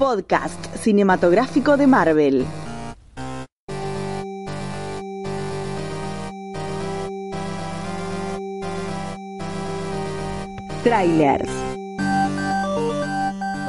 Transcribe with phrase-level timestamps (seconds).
[0.00, 2.46] podcast cinematográfico de Marvel.
[10.82, 11.50] Trailers.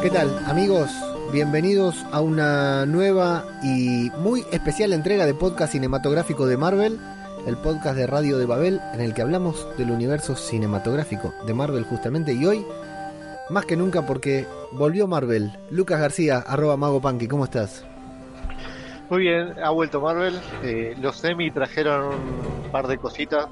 [0.02, 0.89] ¿Qué tal amigos?
[1.34, 6.98] Bienvenidos a una nueva y muy especial entrega de podcast cinematográfico de Marvel,
[7.45, 11.84] el podcast de Radio de Babel en el que hablamos del universo cinematográfico de Marvel
[11.84, 12.66] justamente y hoy
[13.52, 15.52] más que nunca porque volvió Marvel.
[15.70, 17.86] Lucas García, arroba Mago Punky, ¿cómo estás?
[19.10, 20.40] Muy bien, ha vuelto Marvel.
[20.64, 22.14] Eh, los semi trajeron
[22.66, 23.48] un par de cositas.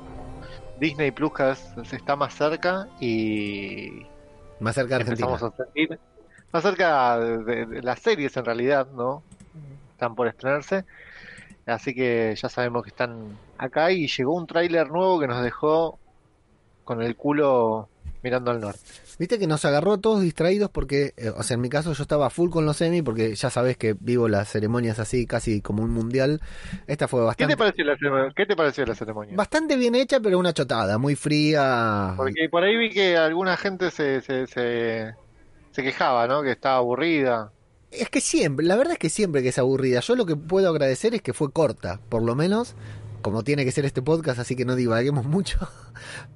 [0.80, 4.06] Disney Plus vez está más cerca y.
[4.62, 5.28] Más cerca de Argentina.
[5.36, 6.00] a sentir-
[6.54, 9.22] Más cerca de, de las series en realidad, ¿no?
[9.92, 10.86] Están por estrenarse.
[11.66, 16.00] Así que ya sabemos que están acá y llegó un tráiler nuevo que nos dejó
[16.86, 17.90] con el culo
[18.24, 18.80] mirando al norte.
[19.20, 22.30] Viste que nos agarró todos distraídos porque, eh, o sea, en mi caso yo estaba
[22.30, 25.92] full con los semi porque ya sabes que vivo las ceremonias así casi como un
[25.92, 26.40] mundial.
[26.88, 28.34] Esta fue ¿Qué bastante, te pareció la ceremonia?
[28.34, 29.36] ¿Qué te pareció la ceremonia?
[29.36, 32.14] bastante bien hecha, pero una chotada, muy fría.
[32.16, 35.14] Porque por ahí vi que alguna gente se, se, se,
[35.72, 36.42] se quejaba, ¿no?
[36.42, 37.52] Que estaba aburrida.
[37.92, 40.00] Es que siempre, la verdad es que siempre que es aburrida.
[40.00, 42.76] Yo lo que puedo agradecer es que fue corta, por lo menos,
[43.22, 45.58] como tiene que ser este podcast, así que no divaguemos mucho.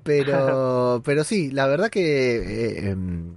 [0.04, 3.36] Pero, pero sí, la verdad que eh, em,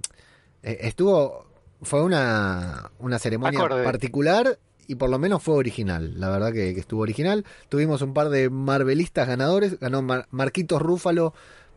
[0.63, 1.45] eh, estuvo,
[1.81, 3.83] fue una, una ceremonia Acorde.
[3.83, 6.19] particular y por lo menos fue original.
[6.19, 7.45] La verdad que, que estuvo original.
[7.69, 9.79] Tuvimos un par de marvelistas ganadores.
[9.79, 11.33] Ganó Mar- Marquitos Rúfalo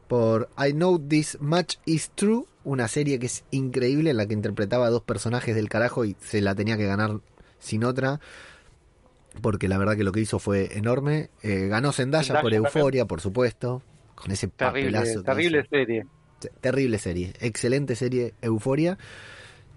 [0.06, 4.34] por I Know This Much Is True, una serie que es increíble en la que
[4.34, 7.20] interpretaba a dos personajes del carajo y se la tenía que ganar
[7.58, 8.20] sin otra.
[9.40, 11.30] Porque la verdad que lo que hizo fue enorme.
[11.42, 12.52] Eh, ganó Zendaya, por.
[12.52, 13.82] Euforia, por supuesto.
[14.14, 15.22] Con ese Terrible, papelazo.
[15.22, 16.06] terrible serie.
[16.40, 17.32] Te- Terrible serie.
[17.40, 18.98] Excelente serie, Euforia.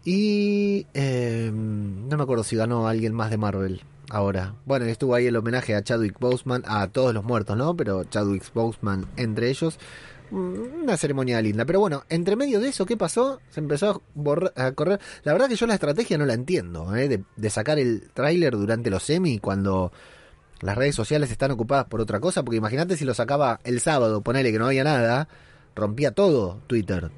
[0.06, 4.54] Y eh, no me acuerdo si ganó alguien más de Marvel ahora.
[4.66, 7.76] Bueno, estuvo ahí el homenaje a Chadwick Boseman, a todos los muertos, ¿no?
[7.78, 9.80] Pero Chadwick Boseman entre ellos.
[10.34, 11.64] Mm, Una ceremonia linda.
[11.66, 13.40] Pero bueno, entre medio de eso, ¿qué pasó?
[13.50, 15.00] Se empezó a, borra- a correr.
[15.24, 17.08] La verdad que yo la estrategia no la entiendo, ¿eh?
[17.08, 19.92] De, de sacar el tráiler durante los semi cuando
[20.62, 22.44] las redes sociales están ocupadas por otra cosa.
[22.44, 25.28] Porque imagínate si lo sacaba el sábado, ponele que no había nada,
[25.76, 27.12] rompía todo Twitter.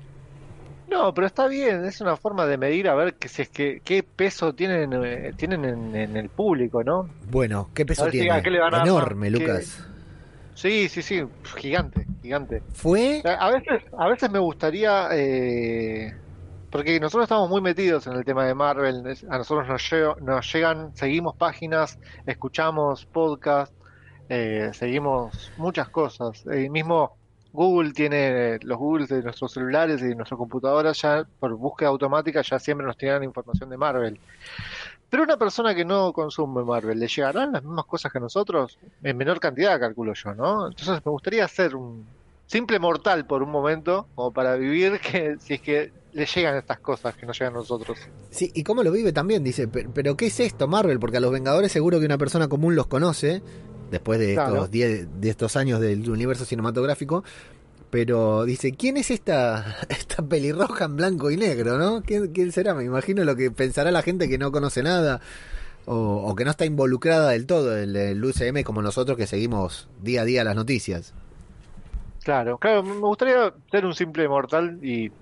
[0.89, 3.81] No, pero está bien, es una forma de medir a ver que si es que
[3.83, 7.09] qué peso tienen eh, tienen en, en el público, ¿no?
[7.31, 8.27] Bueno, ¿qué peso si tiene?
[8.83, 9.83] Enorme, Lucas.
[10.55, 11.23] Sí, sí, sí,
[11.57, 12.63] gigante, gigante.
[12.73, 13.21] Fue.
[13.25, 16.15] A veces, a veces me gustaría, eh,
[16.71, 20.95] porque nosotros estamos muy metidos en el tema de Marvel, a nosotros nos, nos llegan,
[20.95, 23.75] seguimos páginas, escuchamos podcasts,
[24.29, 26.45] eh, seguimos muchas cosas.
[26.47, 27.17] El mismo
[27.55, 32.41] Google tiene los Googles de nuestros celulares y de nuestras computadoras, ya por búsqueda automática
[32.41, 34.19] ya siempre nos tiran información de Marvel.
[35.15, 38.77] Pero una persona que no consume Marvel, ¿le llegarán las mismas cosas que nosotros?
[39.01, 40.67] En menor cantidad, calculo yo, ¿no?
[40.67, 42.05] Entonces me gustaría ser un
[42.47, 46.79] simple mortal por un momento, como para vivir que si es que le llegan estas
[46.81, 47.97] cosas que nos llegan a nosotros.
[48.29, 50.99] Sí, y cómo lo vive también, dice, "Pero- pero ¿qué es esto, Marvel?
[50.99, 53.41] Porque a los Vengadores seguro que una persona común los conoce,
[53.91, 54.55] después de Claro.
[54.55, 57.23] estos 10 de estos años del universo cinematográfico,
[57.89, 62.01] pero dice, ¿quién es esta, esta pelirroja en blanco y negro, no?
[62.03, 62.73] ¿Quién, quién será?
[62.75, 65.21] Me imagino lo que pensará la gente que no conoce nada,
[65.85, 65.95] o,
[66.29, 70.21] o que no está involucrada del todo en el UCM como nosotros que seguimos día
[70.23, 71.13] a día las noticias.
[72.23, 75.13] Claro, claro, me gustaría ser un simple mortal y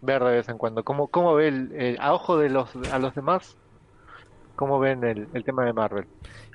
[0.00, 2.98] ver de vez en cuando cómo, cómo ve el, el- a ojo de los a
[2.98, 3.58] los demás,
[4.56, 6.08] cómo ven el, el tema de Marvel.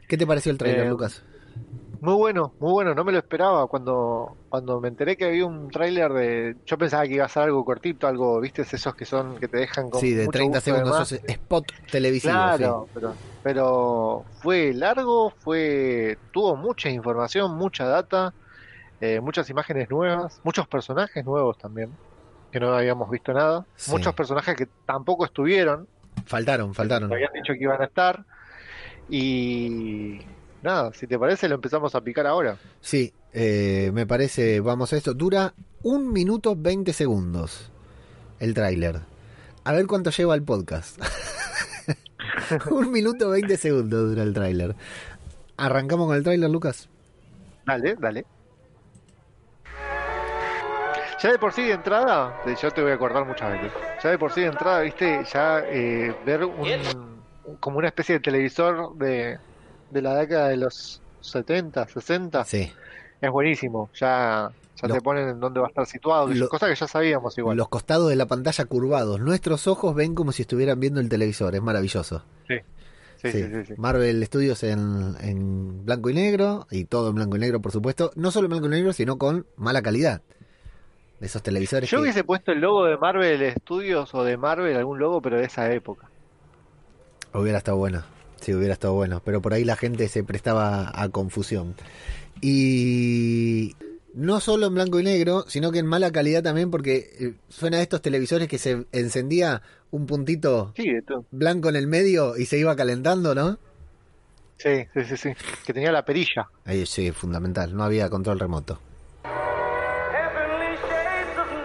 [0.07, 1.23] ¿Qué te pareció el trailer, Eh, Lucas?
[2.01, 5.69] Muy bueno, muy bueno, no me lo esperaba cuando cuando me enteré que había un
[5.69, 8.61] tráiler de yo pensaba que iba a ser algo cortito, algo, ¿viste?
[8.61, 11.29] Esos que son que te dejan con Sí, de mucho 30 gusto de segundos, esos
[11.29, 12.31] spot televisivo.
[12.33, 18.33] Claro, pero, pero fue largo, fue tuvo mucha información, mucha data,
[19.01, 21.91] eh, muchas imágenes nuevas, muchos personajes nuevos también,
[22.51, 23.91] que no habíamos visto nada, Sí.
[23.91, 25.87] muchos personajes que tampoco estuvieron.
[26.25, 27.11] Faltaron, faltaron.
[27.11, 28.23] habían dicho que iban a estar,
[29.09, 30.19] y
[30.61, 32.57] nada, si te parece lo empezamos a picar ahora.
[32.81, 35.13] Sí, eh, me parece, vamos a esto.
[35.13, 35.53] Dura
[35.83, 37.71] un minuto 20 segundos
[38.39, 39.01] el tráiler.
[39.63, 40.99] A ver cuánto lleva el podcast.
[42.71, 44.75] un minuto 20 segundos dura el tráiler.
[45.57, 46.89] ¿Arrancamos con el tráiler, Lucas?
[47.65, 48.25] Dale, dale.
[51.21, 53.73] Ya de por sí de entrada, yo te voy a acordar muchas veces.
[54.01, 57.19] Ya de por sí de entrada, viste, ya eh, ver un,
[57.59, 59.37] como una especie de televisor de,
[59.91, 62.71] de la década de los 70, 60, Sí.
[63.21, 63.89] es buenísimo.
[63.95, 64.51] Ya,
[64.81, 67.37] ya Los- te ponen en dónde va a estar situado, Lo- cosa que ya sabíamos
[67.37, 67.57] igual.
[67.57, 69.19] Los costados de la pantalla curvados.
[69.19, 71.53] Nuestros ojos ven como si estuvieran viendo el televisor.
[71.55, 72.23] Es maravilloso.
[72.47, 72.55] Sí,
[73.17, 73.43] sí, Sí.
[73.43, 73.73] sí, sí, sí.
[73.77, 76.67] Marvel Studios en, en blanco y negro.
[76.71, 78.11] Y todo en blanco y negro, por supuesto.
[78.15, 80.21] No solo en blanco y negro, sino con mala calidad.
[81.19, 84.77] De esos televisores Yo que- hubiese puesto el logo de Marvel Studios o de Marvel,
[84.77, 86.09] algún logo, pero de esa época.
[87.33, 88.03] Hubiera estado bueno.
[88.41, 89.21] Sí, hubiera estado bueno.
[89.23, 91.75] Pero por ahí la gente se prestaba a confusión.
[92.41, 93.75] Y
[94.13, 97.77] no solo en blanco y negro, sino que en mala calidad también, porque eh, suena
[97.77, 100.85] a estos televisores que se encendía un puntito Sí,
[101.31, 103.57] blanco en el medio y se iba calentando, ¿no?
[104.57, 105.29] Sí, sí, sí, sí.
[105.65, 106.49] Que tenía la perilla.
[106.65, 107.75] Ahí sí, fundamental.
[107.75, 108.79] No había control remoto.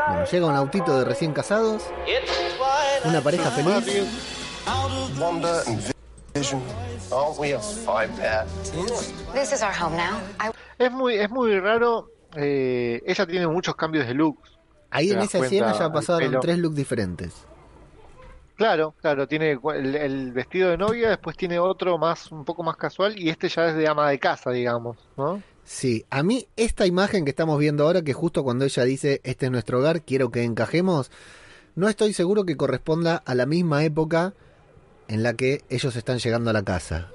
[0.09, 1.83] Bueno, llega un autito de recién casados,
[3.05, 4.05] una pareja feliz.
[10.79, 12.11] Es muy, es muy raro.
[12.35, 14.39] eh, ella tiene muchos cambios de look.
[14.91, 17.33] Ahí en esa escena ya pasaron tres looks diferentes.
[18.57, 22.77] Claro, claro, tiene el, el vestido de novia, después tiene otro más, un poco más
[22.77, 25.43] casual, y este ya es de ama de casa, digamos, ¿no?
[25.65, 29.47] Sí, a mí esta imagen que estamos viendo ahora, que justo cuando ella dice, este
[29.47, 31.11] es nuestro hogar, quiero que encajemos,
[31.75, 34.35] no estoy seguro que corresponda a la misma época
[35.09, 37.11] en la que ellos están llegando a la casa.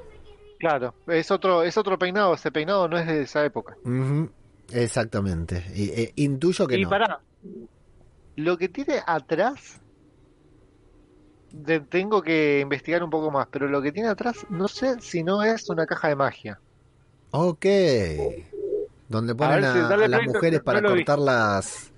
[0.59, 3.77] Claro, es otro, es otro peinado, ese peinado no es de esa época.
[4.71, 5.63] Exactamente.
[5.74, 6.89] Y, eh, intuyo que y no.
[6.89, 7.21] pará,
[8.36, 9.80] lo que tiene atrás,
[11.51, 15.24] de- tengo que investigar un poco más, pero lo que tiene atrás, no sé si
[15.24, 16.59] no es una caja de magia.
[17.31, 17.65] Ok.
[19.07, 20.88] Donde ponen a, si- dale a las play, no- mujeres no para vi.
[20.88, 21.92] cortar las...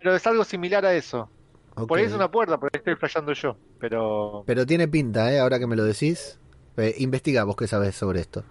[0.00, 1.28] Claro, es algo similar a eso.
[1.76, 1.88] Ok.
[1.88, 4.42] Por ahí es una puerta, por ahí estoy flasheando yo, pero...
[4.46, 5.38] Pero tiene pinta, ¿eh?
[5.40, 6.38] Ahora que me lo decís.
[6.78, 8.42] Eh, investiga vos qué sabes sobre esto.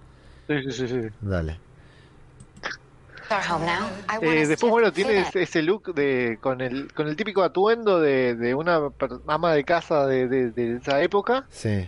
[0.47, 1.07] Sí, sí, sí, sí.
[1.21, 1.59] Dale.
[4.21, 8.53] Eh, después, bueno, tiene ese, look de con el con el típico atuendo de, de
[8.53, 11.87] una per- ama de casa de, de- de esa época Sí.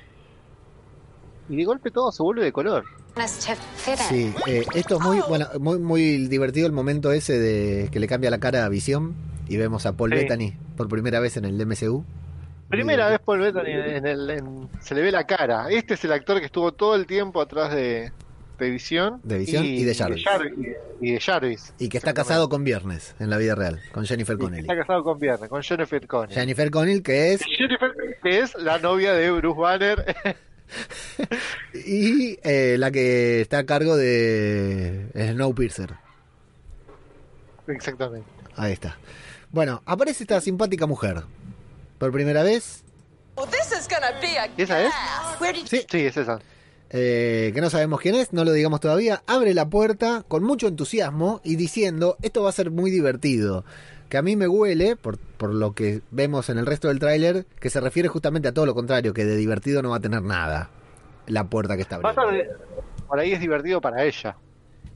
[1.50, 2.84] y de golpe todo se vuelve de color.
[4.10, 8.07] Sí, eh, esto es muy, bueno, muy, muy divertido el momento ese de que le
[8.07, 9.16] cambia la cara a Visión
[9.49, 10.17] y vemos a Paul Sí.
[10.17, 12.03] Bettany por primera vez en el MCU.
[12.69, 15.67] Primera vez Paul Bettany en, el en- se le ve la cara.
[15.69, 18.11] Este es el actor que estuvo todo el tiempo atrás de,
[18.59, 20.25] de Visión De Visión y de Jarvis.
[20.99, 21.73] Y de Jarvis.
[21.79, 24.61] Y que está casado con Viernes en la vida real, con Jennifer Connelly.
[24.63, 26.33] Está casado con Viernes, con Jennifer Connelly.
[26.35, 27.41] Jennifer Connelly, que es.
[27.57, 27.91] Jennifer,
[28.21, 30.15] que es la novia de Bruce Banner.
[31.73, 35.93] Y eh, la que está a cargo de Snowpiercer.
[37.67, 38.27] Exactamente.
[38.55, 38.97] Ahí está.
[39.57, 41.24] Bueno, aparece esta simpática mujer.
[41.98, 42.83] Por primera vez,
[44.56, 44.94] ¿Esa es?
[45.65, 45.83] Sí.
[45.89, 46.38] Sí, es esa.
[46.92, 50.68] eh, que no sabemos quién es, no lo digamos todavía, abre la puerta con mucho
[50.68, 53.65] entusiasmo y diciendo, esto va a ser muy divertido.
[54.09, 57.48] Que a mí me huele, por, por lo que vemos en el resto del tráiler,
[57.60, 60.21] que se refiere justamente a todo lo contrario, que de divertido no va a tener
[60.21, 60.69] nada
[61.25, 62.45] la puerta que está Va a abriendo.
[62.45, 62.57] ser-
[63.07, 64.38] por ahí es divertido para ella,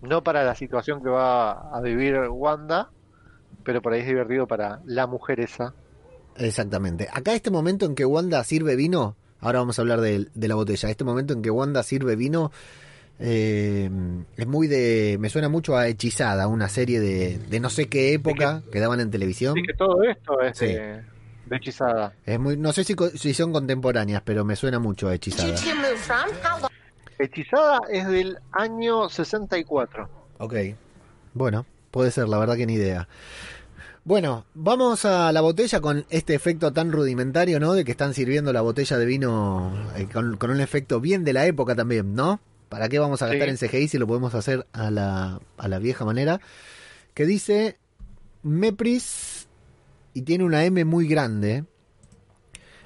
[0.03, 2.91] no para la situación que va a vivir Wanda,
[3.63, 5.73] pero por ahí es divertido para la mujer esa.
[6.37, 7.07] Exactamente.
[7.11, 10.55] Acá este momento en que Wanda sirve vino, ahora vamos a hablar de, de la
[10.55, 12.51] botella, este momento en que Wanda sirve vino
[13.19, 13.89] eh,
[14.37, 15.17] es muy de...
[15.19, 18.99] me suena mucho a Hechizada, una serie de, de no sé qué época que daban
[18.99, 19.53] en televisión.
[19.57, 20.65] Así que todo esto es Sí.
[20.67, 21.03] de,
[21.45, 22.13] de hechizada.
[22.25, 25.53] Es muy, no sé si, si son contemporáneas, pero me suena mucho a Hechizada.
[27.19, 30.09] Hechizada es del año 64.
[30.39, 30.55] Ok.
[31.33, 33.07] Bueno, puede ser, la verdad que ni idea.
[34.03, 37.73] Bueno, vamos a la botella con este efecto tan rudimentario, ¿no?
[37.73, 41.33] De que están sirviendo la botella de vino eh, con, con un efecto bien de
[41.33, 42.39] la época también, ¿no?
[42.67, 43.65] ¿Para qué vamos a gastar Sí.
[43.65, 46.41] en CGI si lo podemos hacer a la, a la vieja manera?
[47.13, 47.77] Que dice
[48.41, 49.47] Mepris
[50.13, 51.65] y tiene una M muy grande.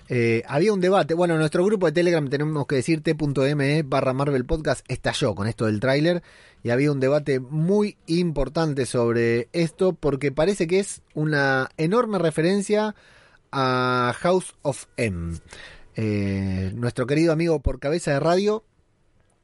[0.08, 4.14] Eh, había un debate, bueno, en nuestro grupo de Telegram tenemos que decir t.me barra
[4.14, 4.86] Marvel Podcast.
[4.88, 6.22] Estalló con esto del tráiler
[6.64, 12.96] y había un debate muy importante sobre esto porque parece que es una enorme referencia
[13.52, 15.38] a House of M.
[15.96, 18.64] Eh, nuestro querido amigo por cabeza de radio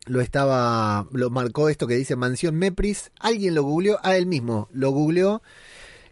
[0.06, 4.68] lo estaba, lo marcó esto que dice Mansión Mepris, alguien lo googleó, a él mismo
[4.72, 5.41] lo googleó.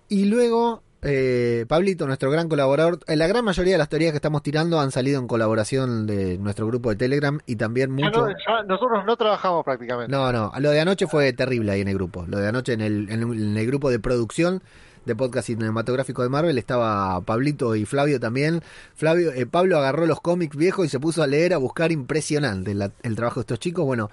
[0.08, 4.18] Y luego eh, Pablito, nuestro gran colaborador, eh, la gran mayoría de las teorías que
[4.18, 8.22] estamos tirando han salido en colaboración de nuestro grupo de Telegram y también Ya mucho...
[8.28, 10.12] no- ya nosotros no trabajamos prácticamente.
[10.12, 12.26] No, no, lo de anoche fue terrible ahí en el grupo.
[12.28, 14.62] Lo de anoche en el, en el- en el grupo de producción
[15.06, 18.62] de podcast cinematográfico de Marvel estaba Pablito y Flavio también.
[18.94, 22.76] Flavio, eh, Pablo agarró los cómics viejos y se puso a leer, a buscar impresionante
[22.76, 23.86] la- el trabajo de estos chicos.
[23.86, 24.12] Bueno,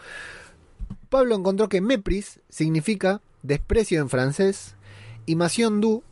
[1.11, 4.75] Pablo encontró que Mepris significa desprecio en francés,
[5.27, 6.03] y Masion du,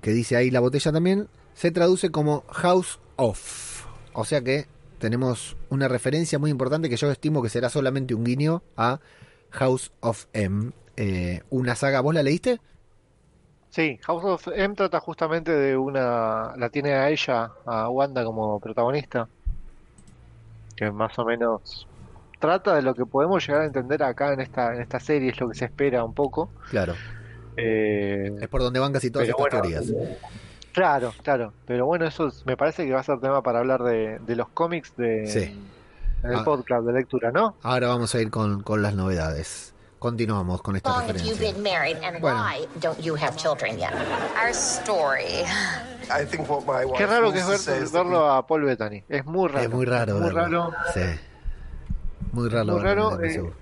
[0.00, 3.86] que dice ahí la botella también, se traduce como House of.
[4.12, 4.66] O sea que
[4.98, 9.00] tenemos una referencia muy importante que yo estimo que será solamente un guiño a
[9.50, 10.72] House of M.
[10.96, 12.60] Eh, una saga, ¿vos la leíste?
[13.70, 16.54] Sí, House of M trata justamente de una.
[16.56, 19.28] La tiene a ella, a Wanda, como protagonista.
[20.74, 21.86] Que más o menos
[22.38, 25.40] trata de lo que podemos llegar a entender acá en esta, en esta serie, es
[25.40, 26.50] lo que se espera un poco.
[26.70, 26.94] Claro.
[27.60, 29.92] Eh, Es por donde van casi todas estas bueno, teorías.
[30.72, 31.52] claro, claro.
[31.66, 34.36] Pero bueno, eso es- me parece que va a ser tema para hablar de, de
[34.36, 35.58] los cómics de, Sí.
[36.22, 36.44] en el Ah.
[36.44, 37.54] podcast de lectura, ¿no?
[37.62, 39.74] Ahora vamos a ir con, con las novedades.
[39.98, 41.34] Continuamos con esta referencia.
[41.52, 42.40] been married and Bueno.
[42.40, 43.90] why don't you have children yet?
[44.40, 45.42] Our story.
[46.08, 49.02] I think what my wife Qué raro que es ver- verlo a Paul Bettany.
[49.08, 49.64] Es muy raro.
[49.64, 50.18] Es muy raro.
[50.20, 50.70] Muy raro.
[50.94, 51.00] Sí.
[52.32, 52.78] Muy raro.
[52.78, 53.52] Muy eh.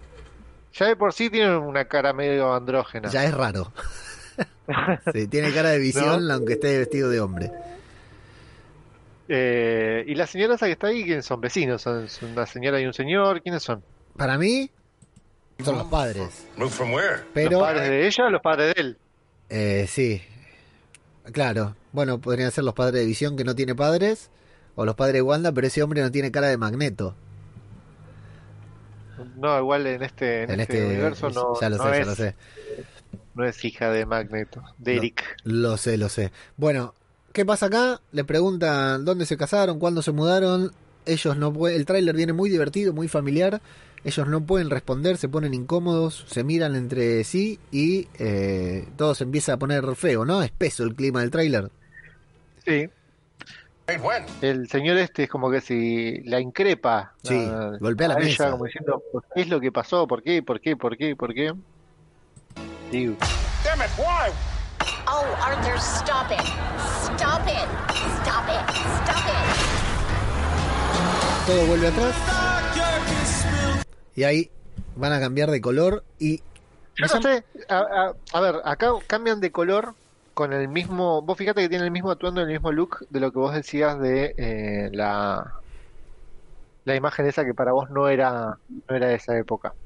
[0.78, 3.08] Ya de por sí tiene una cara medio andrógena.
[3.08, 3.72] Ya es raro.
[5.12, 6.34] sí, tiene cara de visión, ¿No?
[6.34, 7.50] aunque esté vestido de hombre.
[9.28, 11.40] Eh, y la señora esa que está ahí, ¿quiénes son?
[11.40, 11.82] Vecinos.
[11.82, 13.42] Son, una señora y un señor.
[13.42, 13.82] ¿Quiénes son?
[14.16, 14.70] Para mí,
[15.64, 16.46] son los padres.
[16.68, 17.22] From where?
[17.34, 18.98] Pero, ¿Los padres de ella o los padres de él?
[19.48, 20.22] eh, sí.
[21.32, 21.74] Claro.
[21.92, 24.30] Bueno, podrían ser los padres de visión que no tiene padres.
[24.74, 27.14] O los padres de Wanda, pero ese hombre no tiene cara de magneto.
[29.16, 30.84] No, igual en este, en En este, este.
[30.84, 32.36] universo no, ya lo no sé, ya es, lo sé.
[33.34, 34.96] no es hija de Magneto, de No.
[34.96, 35.24] Eric.
[35.44, 36.32] Lo sé, lo sé.
[36.56, 36.94] Bueno,
[37.32, 38.00] ¿qué pasa acá?
[38.12, 40.72] Le preguntan dónde se casaron, cuándo se mudaron.
[41.06, 41.78] Ellos no pueden.
[41.78, 43.62] El tráiler viene muy divertido, muy familiar.
[44.04, 49.24] Ellos no pueden responder, se ponen incómodos, se miran entre sí y eh, todo se
[49.24, 50.42] empieza a poner feo, ¿no?
[50.42, 51.70] Espeso el clima del tráiler.
[52.64, 52.88] Sí?
[54.42, 58.26] El señor este es como que si la increpa Sí, a- golpea la a ella,
[58.28, 58.50] mesa.
[58.50, 59.02] como diciendo,
[59.34, 60.06] ¿qué es lo que pasó?
[60.08, 60.42] ¿Por qué?
[60.42, 60.76] ¿Por qué?
[60.76, 61.14] ¿Por qué?
[61.14, 61.52] ¿Por qué?
[62.90, 63.14] Digo,
[63.64, 64.32] Damn it, why?
[65.08, 66.40] Oh, Arthur, stop it.
[67.14, 67.68] Stop it.
[68.22, 68.68] Stop it.
[69.04, 69.46] Stop it.
[71.46, 72.14] Todo vuelve atrás.
[74.16, 74.50] Y ahí
[74.96, 76.38] van a cambiar de color y...
[76.98, 79.94] Yo no sé, a, a- a ver, acá cambian de color
[80.36, 83.32] con el mismo, vos fíjate que tiene el mismo atuendo, el mismo look de lo
[83.32, 85.52] que vos decías de eh, la
[86.84, 89.76] la imagen esa que para vos no era no era de esa época.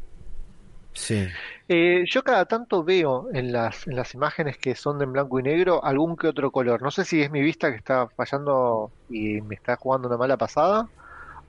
[0.94, 1.40] Sí.
[1.68, 5.38] Eh, yo cada tanto veo en las en las imágenes que son de en blanco
[5.38, 6.82] y negro algún que otro color.
[6.82, 10.36] No sé si es mi vista que está fallando y me está jugando una mala
[10.36, 10.90] pasada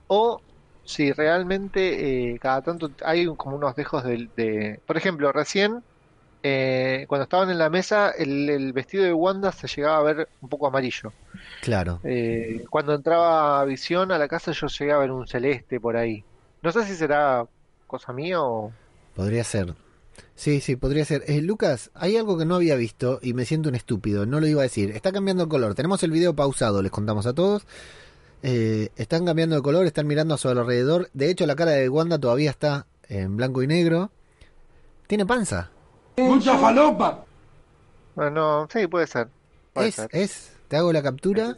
[0.08, 0.44] o
[0.84, 5.84] si realmente eh, cada tanto hay como unos dejos de, de- por ejemplo, recién
[6.42, 10.28] eh, cuando estaban en la mesa el, el vestido de Wanda se llegaba a ver
[10.40, 11.12] un poco amarillo.
[11.60, 12.00] Claro.
[12.04, 16.24] Eh, cuando entraba Visión a la casa yo llegué a ver un celeste por ahí.
[16.62, 17.46] No sé si será
[17.86, 18.72] cosa mía o...
[19.14, 19.74] Podría ser.
[20.34, 21.24] Sí, sí, podría ser.
[21.26, 24.46] Eh, Lucas, hay algo que no había visto y me siento un estúpido, no lo
[24.46, 24.90] iba a decir.
[24.90, 25.74] Está cambiando el color.
[25.74, 27.66] Tenemos el video pausado, les contamos a todos.
[28.42, 31.10] Eh, están cambiando de color, están mirando a su alrededor.
[31.12, 34.10] De hecho, la cara de Wanda todavía está en blanco y negro.
[35.06, 35.70] Tiene panza.
[38.14, 39.28] Bueno, sí, puede ser.
[39.72, 40.08] Puede Es, ser.
[40.12, 40.52] es.
[40.68, 41.54] Te hago la captura.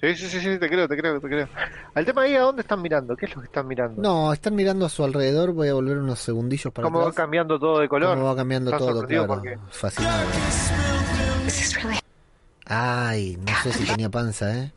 [0.00, 1.48] Sí, sí, sí, sí, te creo, te creo, te creo.
[1.94, 3.16] Al tema ahí, ¿a dónde están mirando?
[3.16, 4.02] ¿Qué es lo que están mirando?
[4.02, 5.52] No, están mirando a su alrededor.
[5.52, 8.14] Voy a volver unos segundillos para ¿Cómo va cambiando todo de color?
[8.14, 9.26] Cómo va cambiando ¿Estás todo, claro.
[9.26, 10.26] porque- Fascinado.
[12.66, 14.72] Ay, no sé si tenía panza, ¿eh?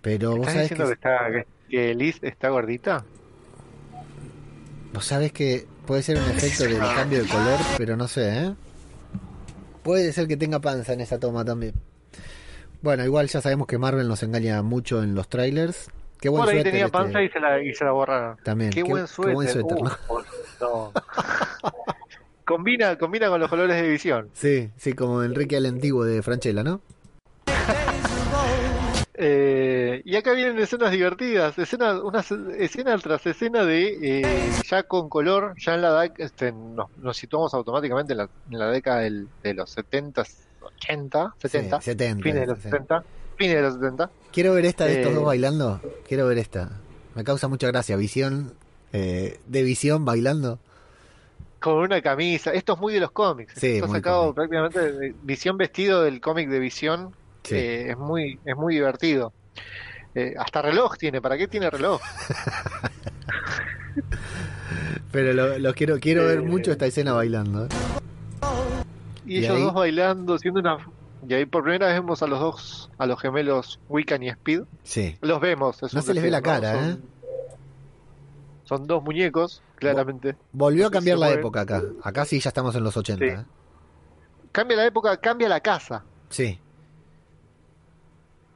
[0.00, 3.04] Pero vos ¿Estás sabés diciendo que, que, está, que Liz está gordita?
[4.92, 8.54] vos sabés que puede ser un efecto del cambio de color, pero no sé, ¿eh?
[9.82, 11.74] Puede ser que tenga panza en esa toma también.
[12.82, 15.88] Bueno, igual ya sabemos que Marvel nos engaña mucho en los trailers.
[16.20, 16.98] Qué buen Por ahí suéter tenía este.
[16.98, 18.36] panza y se la, y se la borraron.
[18.44, 19.34] También, Qué, qué- buen qué suéter.
[19.34, 19.92] buen suéter, Uh, ¿no?
[20.60, 20.92] no.
[22.44, 24.28] combina, combina con los colores de visión.
[24.34, 26.80] Sí, sí, como Enrique el Antiguo de Franchella, ¿no?
[29.24, 32.24] Eh, y acá vienen escenas divertidas, escenas, una
[32.58, 37.54] escena tras escena de eh, ya con color, ya en la este, nos, nos situamos
[37.54, 40.24] automáticamente en la, en la década del- de los 70,
[40.60, 42.62] 80, 70, Sí, 70, fines de los sí.
[42.64, 43.04] 70,
[43.36, 44.10] fines de los 70.
[44.32, 45.80] Quiero ver esta de estos Eh, dos bailando.
[46.08, 46.70] Quiero ver esta.
[47.14, 47.96] Me causa mucha gracia.
[47.96, 48.54] Visión,
[48.92, 50.58] eh, de visión bailando.
[51.60, 54.34] Con una camisa, esto es muy de los cómics, Sí, muy sacado cómic.
[54.34, 57.54] prácticamente de Visión vestido del cómic de Visión, Sí.
[57.56, 59.32] eh, es muy, es muy divertido.
[60.14, 62.00] Eh, hasta reloj tiene, ¿para qué tiene reloj?
[65.10, 67.68] Pero lo, lo quiero, quiero ver Eh, mucho esta escena bailando.
[69.26, 70.78] Y, ellos dos bailando, haciendo una...
[71.28, 74.62] Y ahí por primera vez vemos a los dos, a los gemelos Wiccan y Speed.
[74.82, 75.16] Sí.
[75.20, 75.80] Los vemos.
[75.92, 76.42] No se les ve la ¿no?
[76.42, 76.96] cara, son, ¿eh?
[78.64, 80.34] son dos muñecos, claramente.
[80.52, 81.82] Volvió a cambiar la época acá.
[82.02, 83.24] Acá sí ya estamos en los 80.
[83.24, 83.30] Sí.
[83.30, 83.44] ¿eh?
[84.50, 86.04] Cambia la época, cambia la casa.
[86.28, 86.58] Sí.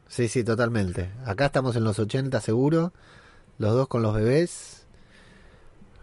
[0.09, 1.11] Sí, sí, totalmente.
[1.25, 2.93] Acá estamos en los 80 seguro.
[3.59, 4.87] Los dos con los bebés.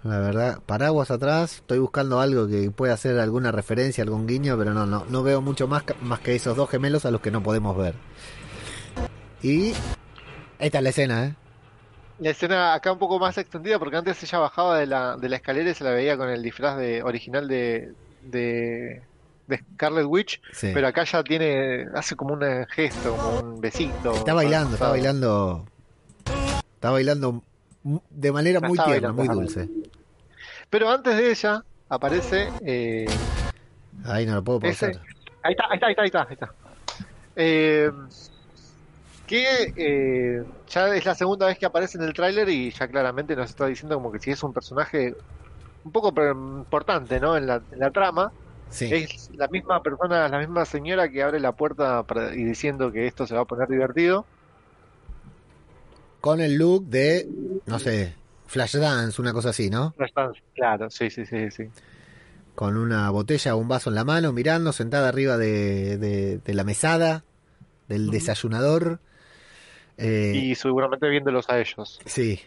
[0.03, 1.55] La verdad, paraguas atrás.
[1.57, 5.41] Estoy buscando algo que pueda hacer alguna referencia, algún guiño, pero no, no, no veo
[5.41, 7.95] mucho más, más que esos dos gemelos a los que no podemos ver.
[9.41, 9.74] Y
[10.60, 11.36] esta es la escena, ¿eh?
[12.19, 15.38] La escena acá un poco más extendida porque antes ella bajaba de la, de la
[15.38, 19.03] escalera y se la veía con el disfraz de, original de, de,
[19.47, 20.71] de Scarlet Witch, Sí.
[20.73, 24.13] pero acá ya tiene, hace como un gesto, como un besito.
[24.13, 25.65] Está bailando, está bailando.
[26.75, 27.43] Está bailando
[28.09, 29.69] de manera muy tierna, muy dulce.
[30.69, 33.05] Pero antes de ella aparece eh,
[34.05, 34.91] Ahí no lo puedo pausar.
[34.91, 35.00] Ese-
[35.43, 36.21] Ahí está, ahí está, ahí está, ahí está.
[36.23, 36.53] ahí está.
[37.35, 37.91] Eh,
[39.27, 43.35] que eh, ya es la segunda vez que aparece en el tráiler y ya claramente
[43.35, 45.15] nos está diciendo como que si es un personaje
[45.83, 47.35] un poco importante, ¿no?
[47.38, 48.31] En la, en la trama.
[48.73, 48.89] Sí.
[48.91, 53.05] Es la misma persona, la misma señora que abre la puerta para- y diciendo que
[53.05, 54.25] esto se va a poner divertido.
[56.21, 57.27] Con el look de,
[57.65, 58.15] no sé,
[58.47, 59.93] Flashdance, una cosa así, ¿no?
[59.99, 61.69] Están- Claro, sí, sí, sí, sí.
[62.55, 66.53] Con una botella o un vaso en la mano, mirando, sentada arriba de, de- de
[66.53, 67.23] la mesada,
[67.89, 68.99] del desayunador.
[69.97, 71.99] Eh, Y seguramente viéndolos a ellos.
[72.05, 72.39] Sí.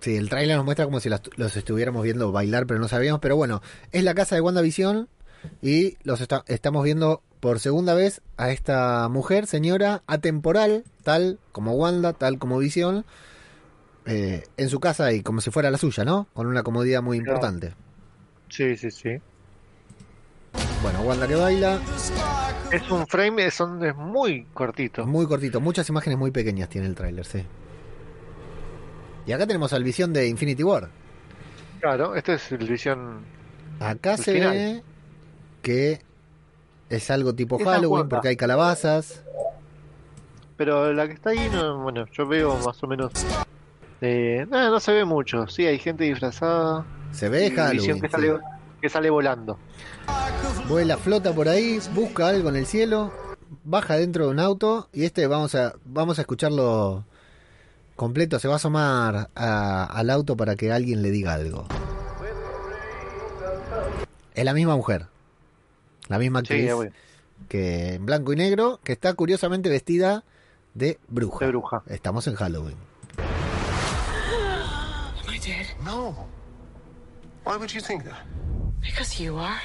[0.00, 3.20] Sí, el tráiler nos muestra como si las- los estuviéramos viendo bailar, pero no sabíamos.
[3.20, 5.08] Pero bueno, es la casa de WandaVision
[5.62, 11.72] y los esta- estamos viendo por segunda vez a esta mujer, señora, atemporal, tal como
[11.74, 13.04] Wanda, tal como Visión,
[14.06, 16.26] eh, en su casa y como si fuera la suya, ¿no?
[16.34, 17.74] Con una comodidad muy importante.
[18.48, 19.20] Sí, sí, sí.
[20.82, 21.80] Bueno, Wanda que baila,
[22.70, 25.06] Es un frame, es, un- es muy cortito.
[25.06, 27.42] muy cortito, muchas imágenes muy pequeñas tiene el tráiler, sí.
[29.26, 30.88] Y acá tenemos al Visión de Infinity War.
[31.80, 33.20] Claro, este es el visión.
[33.80, 34.52] Acá El se final.
[34.52, 34.82] ve
[35.62, 36.00] que
[36.90, 39.22] es algo tipo Halloween porque hay calabazas.
[40.56, 43.12] Pero la que está ahí, no, bueno, yo veo más o menos.
[44.00, 45.46] Eh, no, no se ve mucho.
[45.48, 46.84] Sí, hay gente disfrazada.
[47.12, 48.00] Se ve Halloween.
[48.00, 48.12] que sí.
[48.12, 48.38] sale,
[48.80, 49.58] que sale volando.
[50.68, 53.12] Vuela, flota por ahí, busca algo en el cielo,
[53.64, 57.04] baja dentro de un auto y este vamos a vamos a escucharlo
[57.96, 58.38] completo.
[58.38, 61.66] Se va a asomar a- al auto para que alguien le diga algo.
[64.34, 65.06] Es la misma mujer,
[66.08, 66.92] la misma Sí, actriz
[67.48, 70.24] que en blanco y negro que está curiosamente vestida
[70.74, 71.44] de bruja.
[71.44, 71.82] de bruja.
[71.86, 72.76] Estamos en Halloween.
[73.18, 73.24] Am
[75.34, 75.66] I dead?
[75.84, 76.26] No.
[77.44, 78.24] Why would you think that?
[78.80, 79.60] Because you are.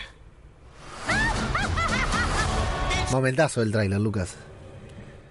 [3.11, 4.35] Momentazo el tráiler, Lucas.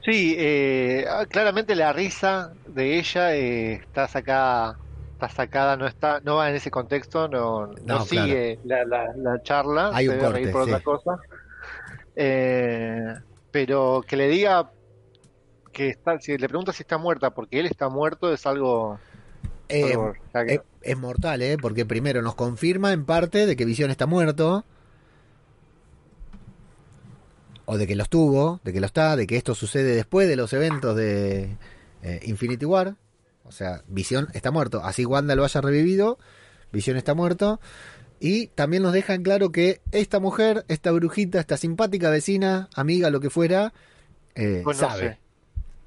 [0.05, 4.79] Sí, eh, ah, claramente la risa de ella eh, está sacada,
[5.27, 9.13] está sacada, no está, no va en ese contexto, no, no, No, sigue la, la,
[9.17, 11.23] la charla, Hay se un debe reír corte, por otra cosa.
[12.17, 13.15] Eh,
[13.51, 14.71] pero que le diga
[15.73, 18.99] que está, si le pregunta si está muerta porque él está muerto es algo,
[19.69, 21.57] Eh, algo que- es, es mortal, ¿eh?
[21.61, 24.65] Porque primero nos confirma en parte de que Visión está muerto.
[27.65, 30.37] O de que lo estuvo, de que lo está, de que esto sucede después de
[30.37, 31.57] los eventos de
[32.03, 32.97] eh, Infinity War.
[33.53, 34.83] O sea, Visión está muerto.
[34.83, 36.19] Así Wanda lo haya revivido,
[36.73, 37.61] Visión está muerto.
[38.19, 43.21] Y también nos dejan claro que esta mujer, esta brujita, esta simpática vecina, amiga, lo
[43.21, 43.75] que fuera,
[44.35, 45.19] eh, sabe.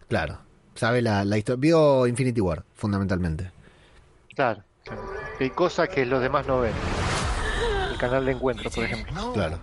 [0.10, 0.38] Claro,
[0.75, 1.60] sabe la, la historia.
[1.60, 3.51] Vio Infinity War, fundamentalmente.
[4.36, 4.63] claro,
[5.39, 6.73] hay cosas que los demás no ven.
[7.89, 9.12] El canal de encuentro, por ejemplo.
[9.13, 9.34] No.
[9.34, 9.58] Claro.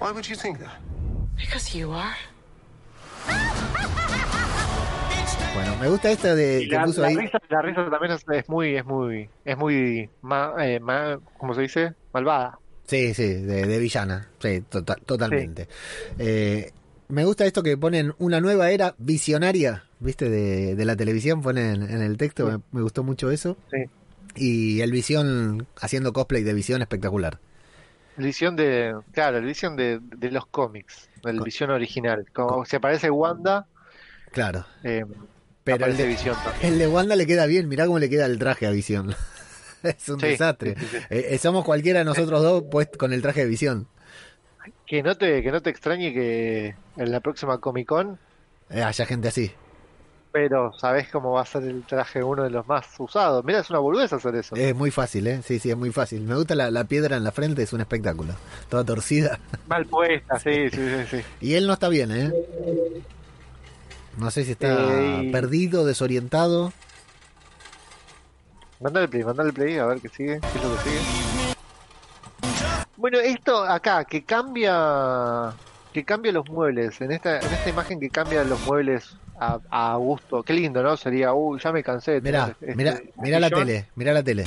[0.00, 0.80] Why would you think that?
[1.36, 2.16] Because you are.
[5.54, 7.16] Bueno, me gusta esta de Y que la, puso la ahí.
[7.16, 11.54] risa, la risa también es, es muy, es muy, es muy, ma, eh, ma- ¿cómo
[11.54, 11.94] se dice?
[12.12, 12.58] Malvada.
[12.86, 14.28] Sí, sí, de, de villana.
[14.40, 15.68] Sí, tota- totalmente.
[16.18, 16.70] Eh,
[17.08, 20.28] me gusta esto que ponen una nueva era visionaria, ¿viste?
[20.30, 22.46] De, de la televisión, ponen en el texto.
[22.46, 23.56] Me, me gustó mucho eso.
[23.70, 23.84] Sí.
[24.36, 27.38] Y el visión haciendo cosplay de visión espectacular.
[28.16, 32.24] El visión de, claro, el visión de, de los cómics, el visión original.
[32.32, 33.66] Como co- si aparece Wanda,
[34.32, 34.64] Claro.
[34.84, 35.04] eh,
[35.64, 37.68] Pero el de, visión el de Wanda le queda bien.
[37.68, 39.14] Mirá cómo le queda el traje a visión.
[39.82, 40.74] es un Sí, desastre.
[40.78, 41.04] sí, sí, sí.
[41.10, 43.86] Eh, eh, somos cualquiera de nosotros dos pues, con el traje de visión.
[44.86, 48.18] Que no te, que no te extrañe que en la próxima Comic Con,
[48.70, 49.52] Eh, haya gente así.
[50.32, 53.44] pero sabes cómo va a ser el traje uno de los más usados.
[53.44, 54.54] Mira, es una boludez hacer eso.
[54.56, 55.40] Es muy fácil, ¿eh?
[55.44, 56.22] Sí, sí, es muy fácil.
[56.22, 58.34] Me gusta la, la piedra en la frente, es un espectáculo.
[58.68, 59.38] Toda torcida.
[59.66, 61.22] Mal puesta, sí, sí, sí, sí.
[61.40, 62.32] Y él no está bien, ¿eh?
[64.20, 66.72] No sé si está Eh, perdido, desorientado.
[68.80, 71.00] Mandale play, mandale play, a ver qué sigue, qué es lo que sigue.
[72.96, 75.52] Bueno, esto acá, que cambia
[75.92, 79.96] que cambia los muebles, en esta, en esta imagen que cambia los muebles a, a
[79.96, 80.96] gusto, qué lindo, ¿no?
[80.96, 84.44] Sería, uy, ya me cansé de Mirá, este mirá, mirá la tele, mirá la tele.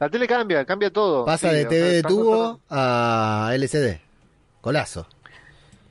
[0.00, 1.24] La tele cambia, cambia todo.
[1.24, 4.00] Pasa sí, de TV de tubo a LCD.
[4.60, 5.06] Colazo.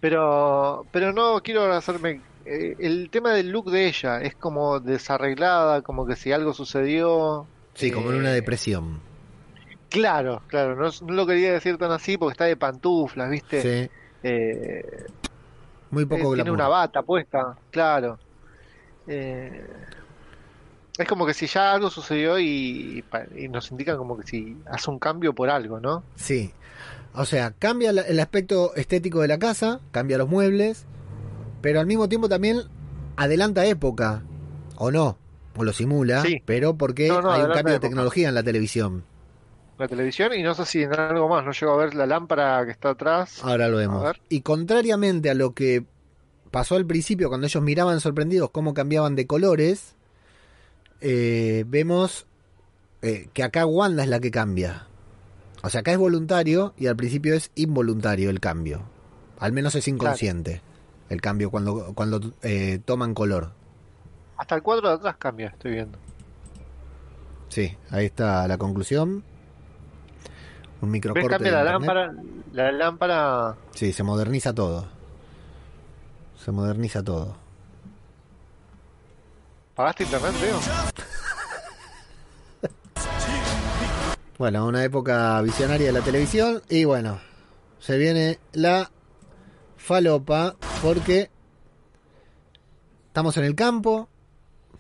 [0.02, 2.20] Pero, pero no quiero hacerme.
[2.46, 7.46] Eh, el tema del look de ella es como desarreglada, como que si algo sucedió.
[7.74, 9.00] Sí, como en una eh, depresión.
[9.90, 13.62] Claro, claro, no, no lo quería decir tan así porque está de pantuflas, ¿viste?
[13.62, 13.90] Sí,
[14.24, 15.06] Eh,
[15.92, 16.54] muy poco tiene glamour.
[16.54, 18.18] una bata puesta, claro.
[19.08, 19.68] Eh,
[20.98, 23.04] es como que si ya algo sucedió y,
[23.50, 26.04] nos indican como que si hace un cambio por algo, ¿no?
[26.16, 26.52] Sí.
[27.14, 30.86] O sea, cambia el aspecto estético de la casa, cambia los muebles,
[31.64, 32.62] pero al mismo tiempo también
[33.16, 34.22] adelanta época.
[34.76, 35.18] ¿O no?
[35.56, 36.42] O lo simula, Sí.
[36.46, 39.06] pero porque No, no, hay un cambio de tecnología en la televisión.
[39.78, 42.66] La televisión y no sé si en algo más, no llego a ver la lámpara
[42.66, 43.40] que está atrás.
[43.44, 44.14] Ahora lo vemos.
[44.28, 45.86] Y contrariamente a lo que
[46.52, 49.96] pasó al principio, cuando ellos miraban sorprendidos cómo cambiaban de colores,
[51.00, 52.26] eh, vemos
[53.02, 54.88] eh, que acá Wanda es la que cambia.
[55.62, 58.82] O sea, acá es voluntario y al principio es involuntario el cambio.
[59.40, 60.62] Al menos es inconsciente
[61.10, 63.52] el cambio cuando, cuando eh, toman color.
[64.38, 65.98] Hasta el cuadro de atrás cambia, estoy viendo.
[67.50, 69.24] Sí, ahí está la conclusión.
[70.82, 71.82] Un microcorte Cambia la internet.
[71.82, 72.14] lámpara.
[72.52, 73.56] La lámpara.
[73.74, 74.88] Sí, se moderniza todo.
[76.36, 77.36] Se moderniza todo.
[79.76, 80.60] ¿Pagaste internet, Leo?
[84.38, 86.62] Bueno, una época visionaria de la televisión.
[86.68, 87.20] Y bueno,
[87.80, 88.90] se viene la
[89.84, 91.30] falopa porque
[93.08, 94.08] estamos en el campo,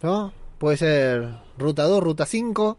[0.02, 0.34] ¿no?
[0.58, 2.78] Puede ser ruta 2, ruta 5.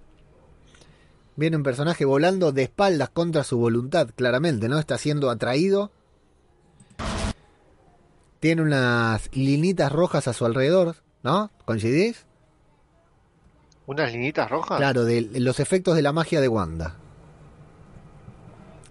[1.36, 4.78] Viene un personaje volando de espaldas contra su voluntad, claramente, ¿no?
[4.78, 5.90] Está siendo atraído.
[8.40, 11.50] Tiene unas linitas rojas a su alrededor, ¿no?
[11.64, 12.24] ¿Coincidís?
[13.86, 14.78] ¿Unas linitas rojas?
[14.78, 16.96] Claro, de los efectos de la magia de Wanda.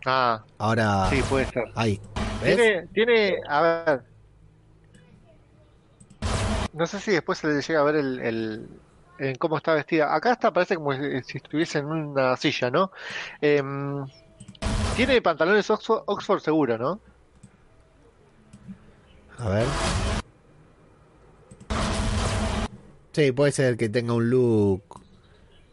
[0.06, 1.72] Ah, Ahora, sí, puede ser.
[1.76, 2.00] ahí.
[2.44, 2.56] ¿Ves?
[2.56, 4.04] Tiene, tiene, a ver.
[6.74, 8.70] No sé si después se le llega a ver el, el-
[9.20, 10.14] en cómo está vestida.
[10.14, 12.92] Acá está, parece como si si estuviese en una silla, ¿no?
[13.42, 14.06] Em,
[14.96, 17.00] tiene pantalones Oxford, Oxford seguro, ¿no?
[19.38, 19.68] A ver.
[23.14, 24.82] Sí, puede ser que tenga un look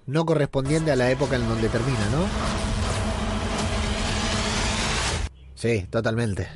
[0.07, 2.70] no correspondiente a la época en donde termina, ¿no?
[5.61, 6.49] Sí, totalmente.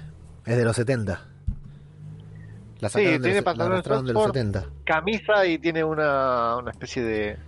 [0.47, 1.27] Es de los 70.
[2.81, 4.27] La Sí, de tiene los, pantalones de los Oxford.
[4.35, 4.67] 70.
[4.85, 7.39] Camisa y tiene una, una especie de...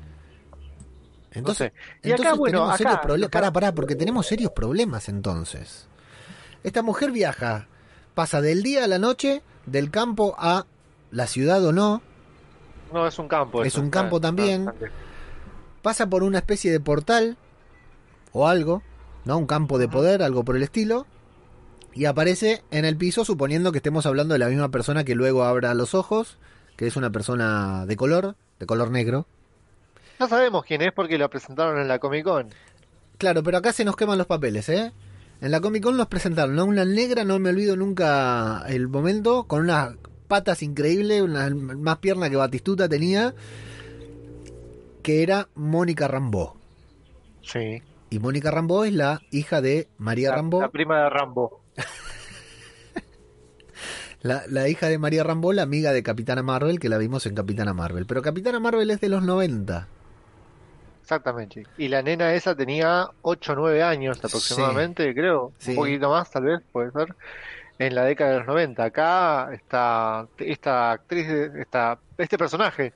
[1.33, 2.09] Entonces, sé.
[2.09, 3.31] Y acá, entonces bueno, tenemos acá- serios problemas.
[3.31, 5.89] Pará, pará, porque tenemos serios problemas entonces.
[6.63, 7.69] Esta mujer viaja,
[8.15, 10.67] pasa del día a la noche, del campo a
[11.11, 12.03] la ciudad o no,
[12.93, 13.63] No, es un campo.
[13.63, 14.65] Es eso, un campo está también.
[14.67, 14.93] bastante-
[15.83, 17.37] pasa por una especie de portal
[18.33, 18.83] o algo,
[19.25, 19.37] ¿no?
[19.39, 21.07] Un campo de poder, algo por el estilo,
[21.97, 25.45] y aparece en el piso suponiendo que estemos hablando de la misma persona que luego
[25.45, 26.37] abra los ojos,
[26.77, 29.27] que es una persona de color, de color negro.
[30.21, 32.49] No sabemos quién es porque lo presentaron en la Comic Con.
[33.17, 34.93] Claro, pero acá se nos queman los papeles, ¿eh?
[35.41, 39.45] En la Comic Con nos presentaron a una negra, no me olvido nunca el momento,
[39.45, 39.95] con unas
[40.29, 43.35] patas increíbles, una más pierna que Batistuta tenía,
[45.03, 46.59] que era Mónica Rambó.
[47.41, 47.83] Sí.
[48.11, 51.66] Y Mónica Rambó es la hija de María La, Rambó, la prima de Rambo.
[54.23, 57.35] La, la hija de María Rambó, la amiga de Capitana Marvel, que la vimos en
[57.35, 58.07] Capitana Marvel.
[58.07, 59.87] Pero Capitana Marvel es de los 90.
[61.03, 61.65] Exactamente.
[61.79, 65.53] Y la nena esa tenía 8 o 9 años aproximadamente, creo.
[65.59, 65.71] Sí.
[65.71, 67.15] Un poquito más, tal vez, puede ser.
[67.79, 68.83] En la década de los 90.
[68.83, 72.93] Acá está esta actriz, esta, este personaje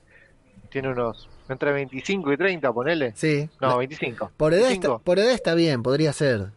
[0.69, 3.13] tiene unos entre 25 y 30, ponele.
[3.15, 3.47] Sí.
[3.61, 4.31] No, La- 25.
[4.35, 6.49] por, edad 25, está, por edad está bien, podría ser.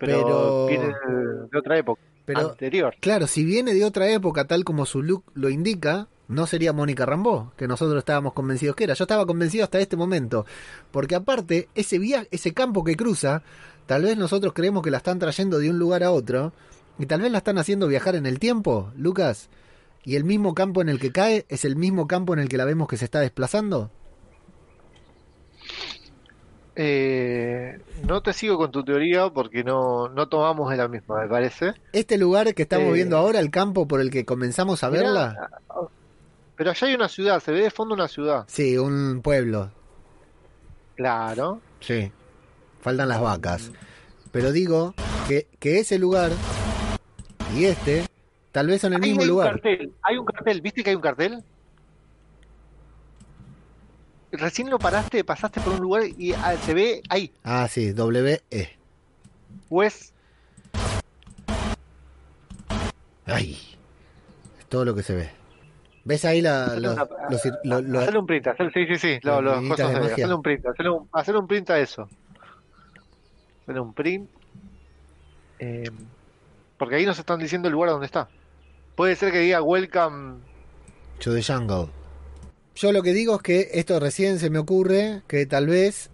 [0.00, 2.94] Pero, pero- viene de, de otra época Pero anterior.
[3.00, 7.06] Claro, si viene de otra época, tal como su look lo indica, no sería Mónica
[7.06, 8.94] Rambó, que nosotros estábamos convencidos que era.
[8.94, 10.46] Yo estaba convencido hasta este momento.
[10.90, 13.42] Porque aparte, ese viaje, ese campo que cruza,
[13.86, 16.52] tal vez nosotros creemos que la están trayendo de un lugar a otro,
[16.98, 19.48] y tal vez la están haciendo viajar en el tiempo, Lucas.
[20.04, 22.56] Y el mismo campo en el que cae es el mismo campo en el que
[22.56, 23.90] la vemos que se está desplazando.
[26.76, 31.28] Eh, no te sigo con tu teoría porque no, no tomamos de la misma, me
[31.28, 31.74] parece.
[31.92, 35.02] Este lugar que estamos Eh, viendo ahora, el campo por el que comenzamos a Mirá,
[35.02, 35.50] verla,
[36.56, 38.44] Pero allá hay una ciudad, se ve de fondo una ciudad.
[38.46, 39.70] sí, un pueblo.
[40.96, 41.60] Claro.
[41.80, 42.10] Sí.
[42.80, 43.70] Faltan las vacas.
[44.32, 44.94] Pero digo
[45.28, 46.30] que, que ese lugar
[47.56, 48.04] y este
[48.52, 49.50] tal vez son el Ahí mismo hay un lugar.
[49.52, 51.42] cartel, hay un cartel, ¿viste que hay un cartel?
[54.32, 58.40] Recién lo paraste, pasaste por un lugar y ah, se ve ahí, Ah, sí, W
[58.50, 58.68] E.
[59.68, 60.14] West.
[63.26, 63.58] Ay.
[64.58, 65.30] Es todo lo que se ve.
[66.04, 70.42] ¿Ves ahí la, los, Hacerle un print, hacerle, sí, sí, sí, los cosas hacerle un
[70.42, 72.08] print, hacerle un, hacerle un print a eso.
[73.62, 74.30] Hacerle un print.
[75.58, 75.90] Eh,
[76.78, 78.28] porque ahí nos están diciendo el lugar donde está.
[78.96, 80.38] Puede ser que diga welcome.
[81.20, 81.88] to the jungle?
[82.74, 86.10] Yo lo que digo es que esto recién se me ocurre que tal vez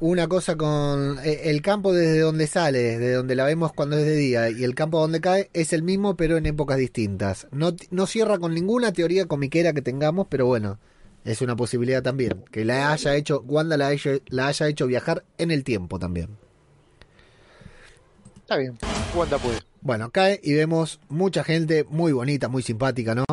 [0.00, 4.04] una cosa con eh, el campo desde donde sale, desde donde la vemos cuando es
[4.04, 7.46] de día y el campo donde cae es el mismo pero en épocas distintas.
[7.50, 10.78] No, no cierra con ninguna teoría comiquera que tengamos, pero bueno,
[11.24, 12.44] es una posibilidad también.
[12.50, 16.36] Que la haya hecho, Wanda la haya, la haya hecho viajar en el tiempo también.
[18.36, 18.78] Está bien,
[19.14, 19.58] Wanda puede.
[19.80, 23.24] Bueno, cae y vemos mucha gente muy bonita, muy simpática, ¿no?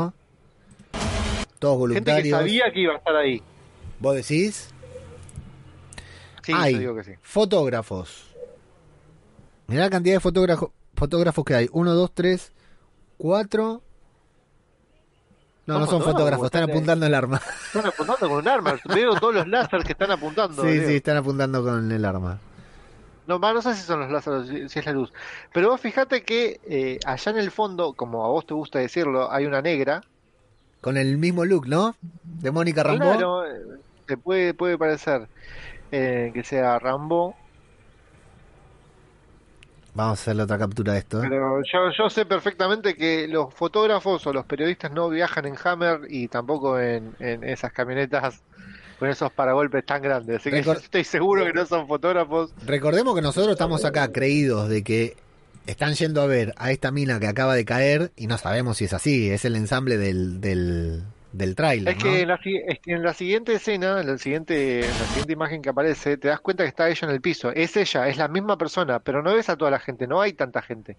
[1.63, 2.37] Todos Gente que voluntarios.
[2.39, 3.41] sabía que iba a estar ahí.
[3.99, 4.69] ¿Vos decís?
[6.43, 7.11] Sí, Hay yo digo que sí.
[7.21, 8.27] fotógrafos.
[9.67, 11.69] Mirá la cantidad de fotógrafos, fotógrafos que hay.
[11.71, 12.51] Uno, dos, tres,
[13.17, 13.81] cuatro.
[15.65, 16.11] No, ¿Son no son fotógrafos?
[16.11, 17.41] fotógrafos, están Están de- apuntando el arma.
[17.67, 18.75] Están apuntando con un arma.
[18.93, 20.61] Veo todos los láser que están apuntando.
[20.63, 22.39] Sí, sí, están apuntando con el arma.
[23.25, 25.13] No, no sé si son los láseres, si es la luz.
[25.53, 29.31] Pero vos fíjate que eh, allá en el fondo, como a vos te gusta decirlo,
[29.31, 30.03] hay una negra.
[30.83, 31.95] Con el mismo look, ¿no?
[32.23, 33.05] De Mónica Rambo.
[33.13, 33.43] Claro,
[34.05, 35.27] te puede, puede parecer
[35.91, 37.35] eh, que sea Rambo.
[39.95, 41.23] Vamos a hacerle otra captura de esto.
[41.23, 41.27] ¿eh?
[41.29, 46.01] Pero yo, yo sé perfectamente que los fotógrafos o los periodistas no viajan en Hammer
[46.09, 48.41] y tampoco en, en esas camionetas
[48.99, 50.37] con esos paragolpes tan grandes.
[50.41, 52.51] Así que Recor- estoy seguro que no son fotógrafos.
[52.65, 55.15] Recordemos que nosotros estamos acá creídos de que
[55.67, 58.85] están yendo a ver a esta mina que acaba de caer y no sabemos si
[58.85, 59.29] es así.
[59.29, 62.11] Es el ensamble del, del, del tráiler, Es ¿no?
[62.11, 65.33] que, en la, es que en la siguiente escena, en, el siguiente, en la siguiente
[65.33, 67.51] imagen que aparece, te das cuenta que está ella en el piso.
[67.51, 70.33] Es ella, es la misma persona, pero no ves a toda la gente, no hay
[70.33, 70.97] tanta gente.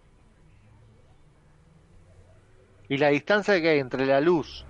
[2.88, 4.64] Y la distancia que hay entre la luz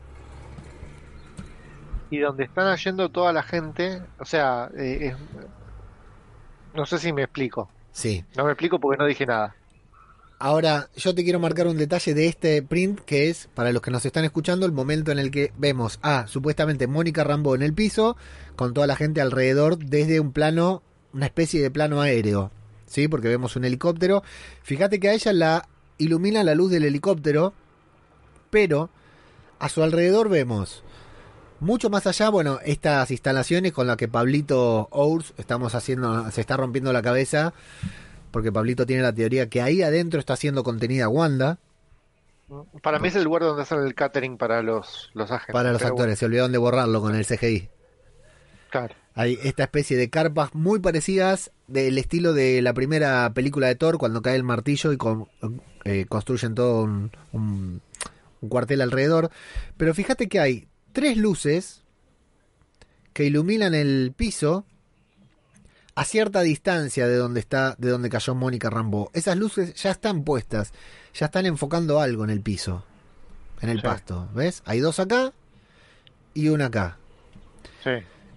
[2.11, 5.17] y donde están yendo toda la gente, o sea, eh, es-
[6.75, 7.69] no sé si me explico.
[7.91, 8.25] Sí.
[8.37, 9.55] No me explico porque no dije nada.
[10.45, 13.91] Ahora, yo te quiero marcar un detalle de este print que es, para los que
[13.91, 17.73] nos están escuchando, el momento en el que vemos a supuestamente Mónica Rambo en el
[17.73, 18.19] piso,
[18.55, 20.83] con toda la gente alrededor desde un plano,
[21.15, 22.51] una especie de plano aéreo.
[22.85, 23.09] ¿Sí?
[23.09, 24.23] Porque vemos un helicóptero.
[24.63, 27.55] Fíjate que a ella la ilumina la luz del helicóptero,
[28.51, 28.91] pero
[29.59, 30.85] a su alrededor vemos
[31.59, 36.59] mucho más allá, bueno, estas instalaciones con las que Pablito Ours estamos haciendo, se está
[36.59, 37.55] rompiendo la cabeza
[38.35, 41.59] porque Pablito tiene la teoría que ahí adentro está siendo contenida Wanda
[42.83, 45.53] Para mí es el lugar donde hacen el catering para los, los agentes.
[45.53, 46.19] para los actores.
[46.19, 47.69] Se olvidaron de borrarlo con el CGI.
[48.71, 48.95] claro.
[49.17, 53.97] Hay esta especie de carpas muy parecidas del estilo de la primera película de Thor,
[53.97, 55.29] cuando cae el martillo y con-
[55.85, 57.81] eh, construyen todo un, un-
[58.41, 59.31] un cuartel alrededor.
[59.77, 61.85] Pero fíjate que hay tres luces
[63.13, 64.67] que iluminan el piso
[65.97, 69.11] a cierta distancia de donde está, de donde cayó Mónica Rambo.
[69.13, 70.73] Esas luces ya están puestas,
[71.15, 72.85] ya están enfocando algo en el piso,
[73.61, 73.83] en el Sí.
[73.85, 74.29] pasto.
[74.35, 74.63] ¿Ves?
[74.67, 75.33] Hay dos acá
[76.35, 76.99] y una acá.
[77.83, 77.91] Sí.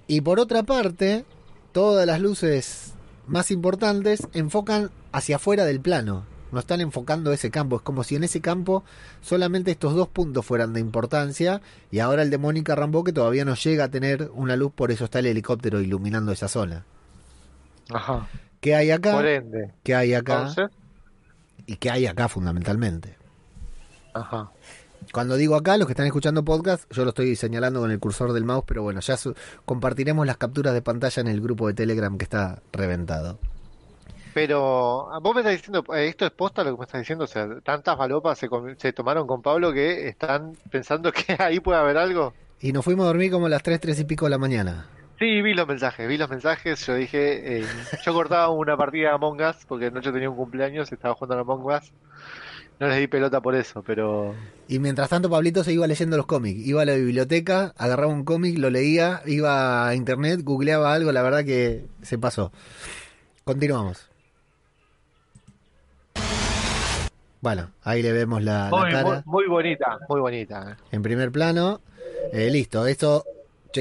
[0.08, 1.26] Y por otra parte,
[1.72, 2.94] todas las luces
[3.26, 6.26] más importantes enfocan hacia afuera del plano.
[6.52, 7.76] No están enfocando ese campo.
[7.78, 8.86] Es como si en ese campo
[9.22, 11.62] solamente estos dos puntos fueran de importancia.
[11.92, 14.92] Y ahora el de Mónica Rambo que todavía no llega a tener una luz, por
[14.92, 16.86] eso está el helicóptero iluminando esa zona.
[17.94, 18.28] Ajá.
[18.60, 19.14] ¿Qué hay acá?
[19.14, 19.74] Por ende.
[19.84, 20.40] ¿Qué hay acá?
[20.40, 20.70] Entonces,
[21.66, 23.16] ¿Y qué hay acá fundamentalmente?
[24.14, 24.52] ajá.
[25.14, 28.34] Cuando digo acá, los que están escuchando podcast, yo lo estoy señalando con el cursor
[28.34, 29.16] del mouse, pero bueno, ya
[29.64, 33.40] compartiremos las capturas de pantalla en el grupo de Telegram que está reventado.
[34.34, 37.24] Pero ah, vos me estás diciendo, eh, esto es posta lo que me estás diciendo,
[37.24, 41.80] o sea, tantas balopas se, se tomaron con Pablo que están pensando que ahí puede
[41.80, 42.34] haber algo.
[42.60, 44.88] Y nos fuimos a dormir como a las 3, 3 y pico de la mañana.
[45.20, 47.66] Sí, vi los mensajes, vi los mensajes, yo dije, eh,
[48.06, 51.42] yo cortaba una partida de Among Us porque anoche tenía un cumpleaños, estaba jugando a
[51.42, 51.92] Among Us,
[52.80, 54.36] no les di pelota por eso, pero
[54.68, 56.60] Y mientras tanto, Pablito se iba leyendo los cómics.
[56.68, 61.24] Iba a la biblioteca, agarraba un cómic, lo leía, iba a internet, googleaba algo, la
[61.24, 62.52] verdad que se pasó.
[63.44, 64.08] Continuamos.
[67.42, 69.04] Bueno, ahí le vemos la, la muy, cara.
[69.04, 70.72] muy, muy bonita, muy bonita.
[70.74, 70.84] eh.
[70.92, 71.82] en primer plano.
[72.34, 73.24] Eh, listo, esto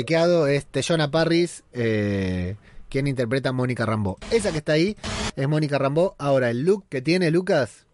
[0.01, 2.57] chequeado es Teyona Parris, eh,
[2.91, 4.19] quien interpreta a Mónica Rambo.
[4.31, 4.95] Esa que está ahí
[5.37, 6.15] es Mónica Rambo.
[6.19, 7.87] Ahora, el look que tiene Lucas,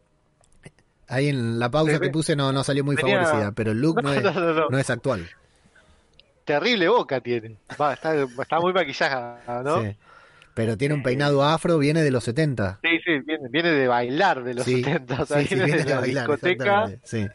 [1.06, 4.02] ahí en la pausa que puse no, no salió muy Venía- favorecida, pero el look
[4.02, 5.28] no, es, no, actual.
[6.44, 7.56] Terrible boca tiene.
[7.80, 9.80] Va, está, está muy maquillada, ¿no?
[9.82, 9.96] Sí.
[10.54, 12.80] Pero tiene un peinado afro, viene de los 70.
[12.82, 15.66] Sí, sí, viene, viene de bailar de los Sí, 70, o sea, sí, sí, viene,
[15.66, 16.90] viene de de la bailar, discoteca.
[17.04, 17.26] sí.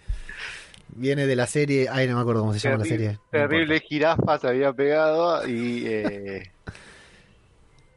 [0.98, 3.20] Viene de la serie, ay, no me acuerdo cómo se llama la Terrible, serie.
[3.24, 6.52] no terrible jirafa se había pegado y, eh,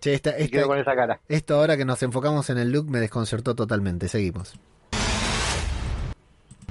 [0.01, 1.19] Che, esta- y esta- quedó con esa cara.
[1.29, 4.07] esto ahora que nos enfocamos en el look me desconcertó totalmente.
[4.09, 4.53] Seguimos.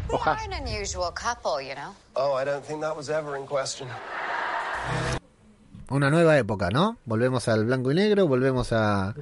[0.07, 0.37] They Ojalá.
[0.41, 1.93] are an unusual couple, you know.
[2.13, 3.87] Oh, I don't think that was ever in question.
[5.89, 6.97] Una nueva época, ¿no?
[7.05, 9.15] Volvemos al blanco y negro, volvemos a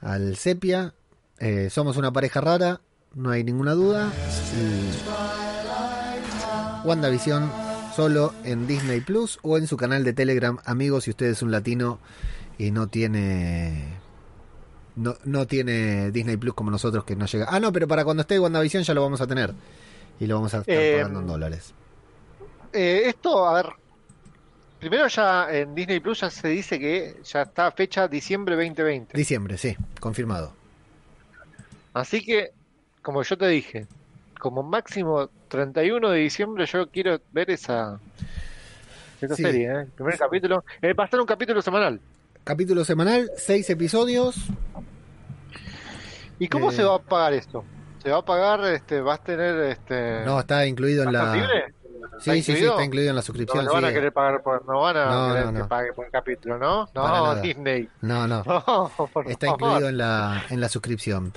[0.00, 0.92] al sepia.
[1.38, 2.80] Eh, somos una pareja rara,
[3.14, 4.10] no hay ninguna duda.
[4.56, 4.90] Y
[6.84, 7.50] WandaVision
[7.94, 10.58] solo en Disney Plus o en su canal de Telegram.
[10.64, 11.98] Amigos, si usted es un latino
[12.58, 13.98] y no tiene
[14.96, 17.46] no, no tiene Disney Plus como nosotros que no llega.
[17.48, 19.52] Ah, no, pero para cuando esté WandaVision ya lo vamos a tener.
[20.18, 21.74] Y lo vamos a estar Eh, pagando en dólares.
[22.72, 23.66] Eh, esto, a ver,
[24.78, 29.16] primero ya en Disney Plus ya se dice que ya está fecha diciembre 2020.
[29.16, 30.52] Diciembre, sí, confirmado.
[31.92, 32.52] Así que,
[33.02, 33.86] como yo te dije,
[34.38, 37.98] como máximo 31 de diciembre yo quiero ver esa,
[39.20, 39.42] esa Sí.
[39.42, 39.80] serie, ¿eh?
[39.80, 40.64] El primer capítulo.
[40.82, 42.00] Eh, va a estar un capítulo semanal.
[42.44, 44.36] Capítulo semanal, seis episodios.
[46.38, 46.74] ¿Y cómo Eh.
[46.74, 47.64] se va a pagar esto?
[48.02, 50.24] ¿Se va a pagar, este, vas a tener, este...
[50.24, 51.46] No, está incluido en ¿bastante la.
[51.46, 51.74] libre?
[52.18, 53.64] Sí, ¿Está sí, sí, está incluido en la suscripción.
[53.64, 56.10] no van a querer pagar por, no van a No, querer no, que pague por
[56.10, 56.88] capítulo, ¿no?
[56.94, 57.34] No.
[57.42, 57.88] Disney.
[58.00, 58.42] No, no.
[59.26, 61.32] Está incluido en la, en la suscripción.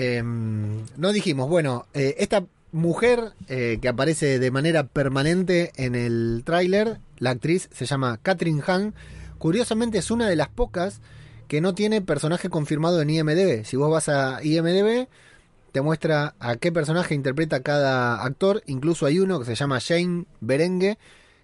[0.00, 6.42] Eh, no dijimos, bueno, eh, esta mujer eh, que aparece de manera permanente en el
[6.44, 8.94] tráiler, la actriz se llama Catherine Hahn.
[9.38, 11.00] Curiosamente es una de las pocas
[11.48, 13.64] que no tiene personaje confirmado en IMDb.
[13.64, 15.08] Si vos vas a IMDb,
[15.72, 18.62] te muestra a qué personaje interpreta cada actor.
[18.66, 20.96] Incluso hay uno que se llama Shane Berengue,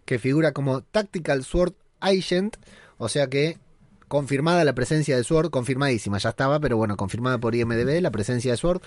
[0.04, 2.56] que figura como Tactical Sword Agent.
[2.98, 3.58] O sea que
[4.14, 8.52] confirmada la presencia de Sword, confirmadísima, ya estaba, pero bueno, confirmada por IMDB la presencia
[8.52, 8.80] de Sword.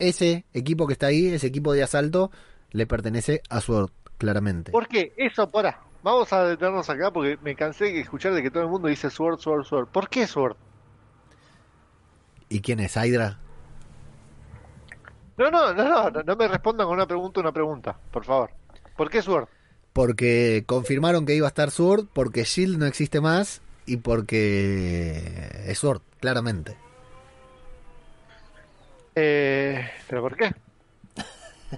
[0.00, 2.32] Ese equipo que está ahí, ese equipo de asalto,
[2.72, 4.72] le pertenece a Sword, claramente.
[4.72, 5.12] ¿Por qué?
[5.16, 5.80] Eso, para.
[6.02, 9.10] Vamos a detenernos acá porque me cansé de escuchar de que todo el mundo dice
[9.10, 9.88] Sword, Sword, Sword.
[9.90, 10.56] ¿Por qué Sword?
[12.48, 13.38] ¿Y quién es Hydra?
[15.36, 18.50] No, no, no, no, no, no me respondan con una pregunta, una pregunta, por favor.
[18.96, 19.46] ¿Por qué Sword?
[19.92, 25.78] Porque confirmaron que iba a estar Sword, porque Shield no existe más y porque es
[25.78, 26.76] Sword, claramente.
[29.14, 30.54] Eh, ¿Pero por qué?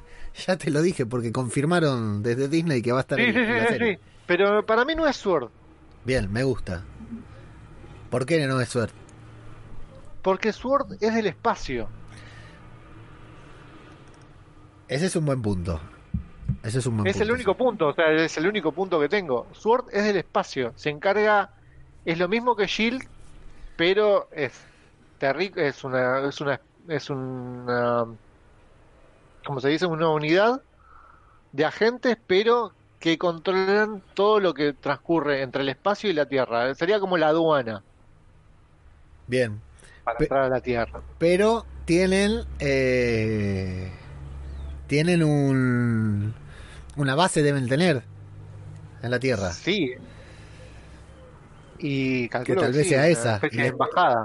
[0.46, 3.38] Ya te lo dije, porque confirmaron desde Disney que va a estar Sí, en sí,
[3.40, 3.96] en la serie.
[3.96, 4.02] sí.
[4.26, 5.48] Pero para mí no es Sword.
[6.04, 6.84] Bien, me gusta.
[8.10, 8.90] ¿Por qué no es Sword?
[10.22, 11.88] Porque Sword es del espacio.
[14.88, 15.80] Ese es un buen punto.
[16.62, 17.24] Ese es un buen Es punto.
[17.24, 19.46] el único punto, o sea, es el único punto que tengo.
[19.52, 20.72] Sword es del espacio.
[20.76, 21.50] Se encarga.
[22.06, 23.02] Es lo mismo que Shield,
[23.76, 24.52] pero es.
[25.20, 26.20] Es una.
[26.28, 26.60] Es una.
[26.88, 28.06] Es una.
[29.44, 30.62] Como se dice, una unidad
[31.52, 36.74] de agentes, pero que controlan todo lo que transcurre entre el espacio y la Tierra.
[36.74, 37.84] Sería como la aduana
[39.26, 39.60] Bien.
[40.04, 41.02] para Pe- entrar a la Tierra.
[41.18, 42.44] Pero tienen.
[42.58, 43.90] eh,
[44.86, 46.34] tienen un.
[46.96, 48.04] Una base deben tener
[49.02, 49.52] en la Tierra.
[49.52, 49.94] Sí.
[51.78, 53.40] Y Que tal vez sí, sea esa.
[53.52, 53.72] Les,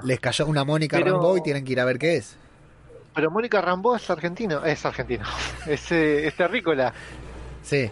[0.04, 2.36] les cayó una Mónica Pero- Rambeau y tienen que ir a ver qué es.
[3.14, 5.24] Pero Mónica Rambo es argentino, es argentino,
[5.66, 6.92] es, eh, es terrícola.
[7.62, 7.90] Sí.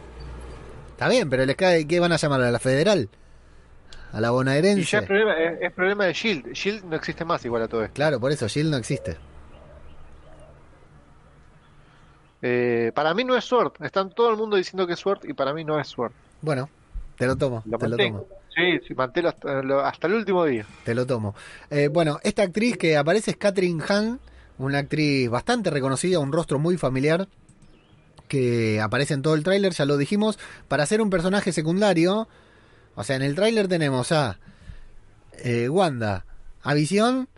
[0.93, 1.87] Está bien, pero les cae.
[1.87, 3.09] ¿Qué van a llamar a la federal?
[4.13, 5.03] A la Y ya es bonaerense.
[5.03, 6.53] problema, es, es problema de Shield.
[6.53, 7.95] Shield no existe más igual a todo esto.
[7.95, 9.17] Claro, por eso Shield no existe.
[12.43, 13.73] Eh, para mí no es Sword.
[13.83, 16.13] Están todo el mundo diciendo que es Sword y para mí no es Sword.
[16.41, 16.69] Bueno,
[17.17, 17.63] te lo tomo.
[17.67, 18.27] Lo te lo tomo.
[18.55, 20.67] Sí, sí, mantelo hasta, hasta el último día.
[20.85, 21.35] Te lo tomo.
[21.71, 24.21] Eh, bueno, esta actriz que aparece es Catherine Hahn,
[24.59, 27.29] una actriz bastante reconocida, un rostro muy familiar,
[28.29, 32.29] que aparece en todo el tráiler, ya lo dijimos, para ser un personaje secundario.
[32.95, 34.39] O sea, en el tráiler tenemos a
[35.43, 36.27] eh, Wanda,
[36.63, 37.29] a Visión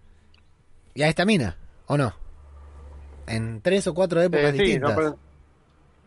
[0.95, 2.15] y a esta mina, ¿o no?
[3.27, 5.15] En tres o cuatro épocas Eh, sí, no, distintas.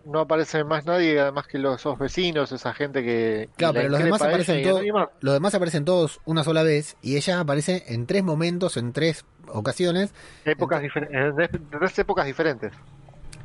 [0.06, 3.50] No aparece más nadie, además que los esos vecinos, esa gente que.
[3.58, 5.10] Claro, la pero los demás aparecen más.
[5.20, 9.26] los demás aparecen todos una sola vez y ella aparece en tres momentos, en tres
[9.48, 10.14] ocasiones.
[10.46, 12.72] Épocas diferen- en tres épocas diferentes.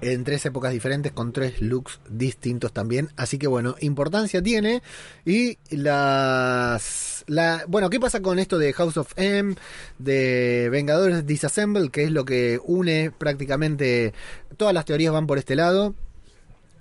[0.02, 3.10] en tres épocas diferentes con tres looks distintos también.
[3.16, 4.82] Así que bueno, importancia tiene.
[5.26, 7.24] Y las...
[7.26, 9.54] La, bueno, ¿qué pasa con esto de House of M,
[9.98, 14.14] de Vengadores Disassemble, que es lo que une prácticamente...
[14.56, 15.94] Todas las teorías van por este lado.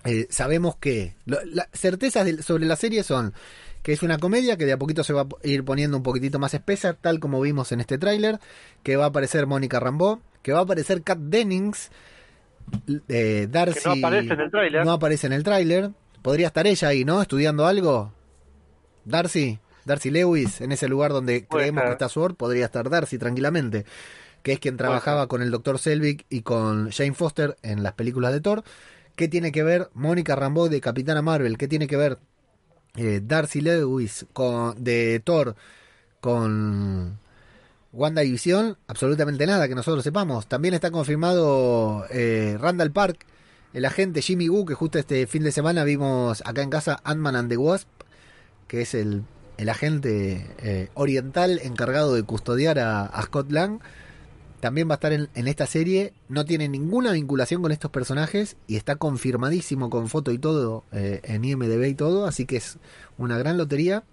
[0.05, 3.33] Eh, sabemos que las certezas de, sobre la serie son
[3.83, 6.39] que es una comedia que de a poquito se va a ir poniendo un poquitito
[6.39, 8.39] más espesa, tal como vimos en este tráiler,
[8.83, 11.89] que va a aparecer Mónica Rambeau, que va a aparecer Kat Dennings,
[13.07, 14.85] eh, Darcy Que no aparece en el tráiler.
[14.85, 15.91] no aparece en el tráiler.
[16.21, 17.21] Podría estar ella ahí, ¿no?
[17.21, 18.11] Estudiando algo.
[19.05, 23.17] Darcy, Darcy Lewis, en ese lugar donde Puede creemos que está Sword, podría estar Darcy
[23.17, 23.85] tranquilamente,
[24.43, 25.79] que es quien trabajaba con el Dr.
[25.79, 28.63] Selvig y con Jane Foster en las películas de Thor.
[29.19, 31.57] ¿Qué tiene que ver Mónica Rambeau de Capitana Marvel?
[31.57, 32.19] ¿Qué tiene que ver
[32.95, 35.57] eh, Darcy Lewis con, de Thor
[36.21, 37.19] con
[37.91, 38.77] Wanda y Visión?
[38.87, 40.47] Absolutamente nada que nosotros sepamos.
[40.47, 43.25] También está confirmado eh, Randall Park,
[43.73, 47.35] el agente Jimmy Woo, que justo este fin de semana vimos acá en casa Ant-Man
[47.35, 47.89] and the Wasp,
[48.69, 49.23] que es el,
[49.57, 53.81] el agente eh, oriental encargado de custodiar a, a Scott Lang.
[54.59, 56.13] También va a estar en, esta serie.
[56.27, 61.21] No tiene ninguna vinculación con estos personajes y está confirmadísimo con foto y todo eh,
[61.23, 62.25] en IMDB y todo.
[62.25, 62.77] Así que es
[63.17, 64.03] una gran lotería.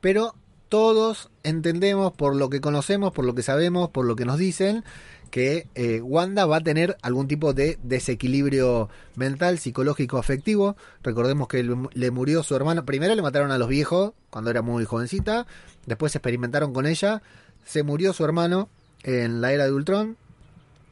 [0.00, 0.34] Pero
[0.68, 4.84] todos entendemos por lo que conocemos, por lo que sabemos, por lo que nos dicen,
[5.30, 10.76] que eh, Wanda va a tener algún tipo de desequilibrio mental, psicológico, afectivo.
[11.02, 12.84] Recordemos que le, murió su hermana.
[12.84, 15.46] Primero le mataron a los viejos cuando era muy jovencita.
[15.86, 17.22] Después experimentaron con ella.
[17.64, 18.68] Se murió su hermano
[19.02, 20.16] en la era de Ultron.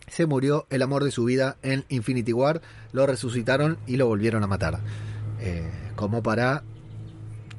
[0.09, 2.61] Se murió el amor de su vida en Infinity War.
[2.93, 4.79] Lo resucitaron y lo volvieron a matar.
[5.41, 6.63] Eh, como para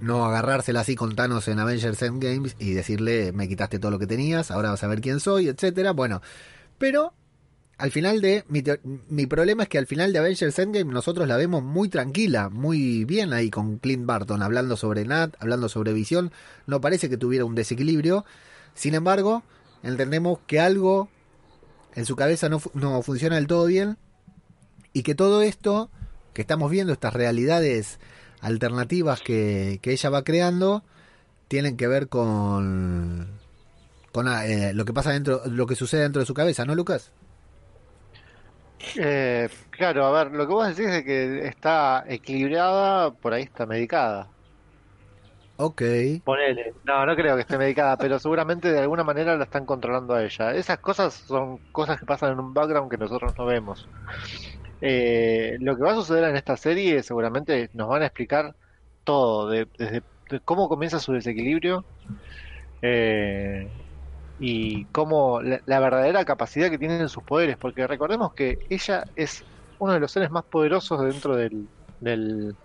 [0.01, 4.07] no agarrársela así con Thanos en Avengers Endgame y decirle me quitaste todo lo que
[4.07, 5.91] tenías, ahora vas a ver quién soy, etcétera.
[5.91, 6.21] Bueno,
[6.77, 7.13] pero
[7.77, 8.63] al final de mi,
[9.09, 13.05] mi problema es que al final de Avengers Endgame nosotros la vemos muy tranquila, muy
[13.05, 16.31] bien ahí con Clint Barton hablando sobre Nat, hablando sobre visión,
[16.65, 18.25] no parece que tuviera un desequilibrio.
[18.73, 19.43] Sin embargo,
[19.83, 21.09] entendemos que algo
[21.95, 23.97] en su cabeza no, no funciona del todo bien
[24.93, 25.89] y que todo esto
[26.33, 27.99] que estamos viendo, estas realidades
[28.41, 30.83] alternativas que, que ella va creando,
[31.47, 33.39] tienen que ver con,
[34.11, 37.11] con eh, lo que pasa dentro, lo que sucede dentro de su cabeza, ¿no, Lucas?
[38.95, 43.65] Eh, claro, a ver, lo que vos decís de que está equilibrada, por ahí está
[43.65, 44.29] medicada.
[45.59, 45.81] Ok.
[46.23, 46.75] Ponele.
[46.83, 50.23] No, no creo que esté medicada, pero seguramente de alguna manera la están controlando a
[50.23, 50.53] ella.
[50.53, 53.89] Esas cosas son cosas que pasan en un background que nosotros no vemos.
[54.81, 58.55] Eh, lo que va a suceder en esta serie seguramente nos van a explicar
[59.03, 61.87] todo, de- desde de cómo comienza su desequilibrio
[62.81, 63.73] eh,
[64.37, 69.47] y cómo la, la verdadera capacidad que tienen sus poderes, porque recordemos que ella es
[69.77, 72.57] uno de los seres más poderosos dentro del, del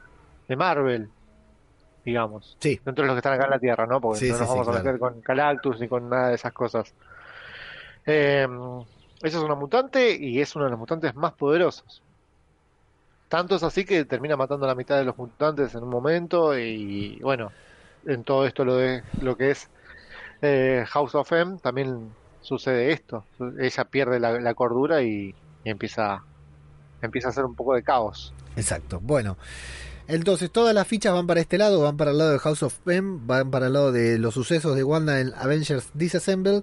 [0.48, 1.14] de Marvel,
[2.04, 4.00] digamos Sí, dentro de los que están acá en la Tierra, ¿no?
[4.00, 4.84] Porque Sí, no nos sí, vamos a claro.
[4.84, 6.94] meter con Galactus ni con nada de esas cosas.
[8.06, 8.46] Eh,
[9.22, 12.02] ella es una mutante y es uno de los mutantes más poderosos.
[13.28, 16.58] Tanto es así que termina matando a la mitad de los mutantes en un momento
[16.58, 17.50] y bueno,
[18.06, 19.70] en todo esto lo de lo que es
[20.42, 22.10] eh, House of M también
[22.42, 23.24] sucede esto.
[23.58, 25.34] Ella pierde la, la cordura y,
[25.64, 26.22] y empieza
[27.00, 28.34] empieza a hacer un poco de caos.
[28.56, 28.98] exacto.
[29.00, 29.36] Bueno,
[30.12, 32.86] entonces todas las fichas van para este lado, van para el lado de House of
[32.86, 36.60] M, van para el lado de los sucesos de Wanda en Avengers Disassemble,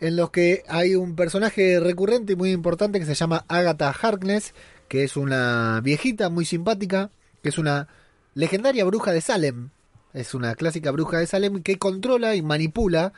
[0.00, 4.54] en los que hay un personaje recurrente y muy importante que se llama Agatha Harkness,
[4.88, 7.10] que es una viejita muy simpática,
[7.44, 7.86] que es una
[8.34, 9.70] legendaria bruja de Salem.
[10.12, 13.12] Es una clásica bruja de Salem que controla y manipula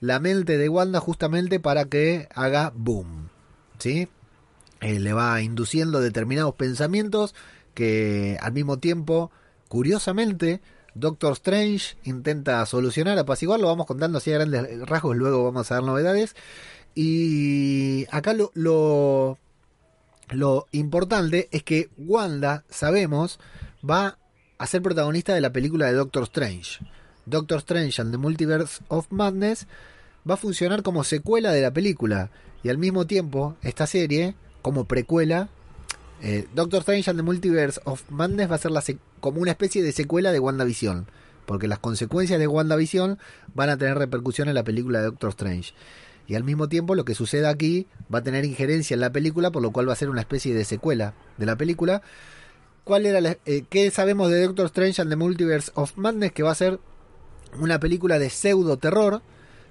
[0.00, 3.28] la mente de Wanda justamente para que haga boom.
[3.78, 4.08] ¿Sí?
[4.80, 7.36] Eh, le va induciendo determinados pensamientos
[7.78, 9.30] que al mismo tiempo,
[9.68, 10.60] curiosamente,
[10.96, 15.84] Doctor Strange intenta solucionar, apaciguarlo, vamos contando así a grandes rasgos, luego vamos a dar
[15.84, 16.34] novedades.
[16.96, 19.38] Y acá lo, lo,
[20.30, 23.38] lo importante es que Wanda, sabemos,
[23.88, 24.18] va
[24.58, 26.80] a ser protagonista de la película de Doctor Strange.
[27.26, 29.68] Doctor Strange and the Multiverse of Madness
[30.28, 32.32] va a funcionar como secuela de la película
[32.64, 35.48] y al mismo tiempo esta serie como precuela
[36.22, 38.82] eh, Doctor Strange and the Multiverse of Madness va a ser la
[39.20, 41.06] como una especie de secuela de WandaVision
[41.46, 43.18] porque las consecuencias de WandaVision
[43.54, 45.72] van a tener repercusión en la película de Doctor Strange
[46.26, 49.50] y al mismo tiempo lo que suceda aquí va a tener injerencia en la película
[49.50, 52.02] por lo cual va a ser una especie de secuela de la película
[52.84, 56.32] ¿Cuál era la- eh, ¿Qué sabemos de Doctor Strange and the Multiverse of Madness?
[56.32, 56.80] Que va a ser
[57.60, 59.20] una película de pseudo terror.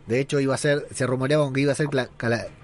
[0.05, 2.09] De hecho, iba a ser, se rumoreaba que iba a ser cla-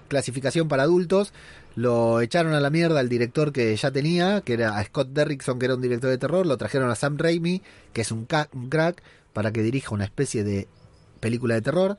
[0.10, 1.34] clasificación para adultos.
[1.76, 5.66] Lo echaron a la mierda al director que ya tenía, que era Scott Derrickson, que
[5.66, 6.46] era un director de terror.
[6.46, 7.62] Lo trajeron a Sam Raimi,
[7.94, 9.02] que es un, un crack,
[9.34, 10.68] para que dirija una especie de
[11.20, 11.98] película de terror.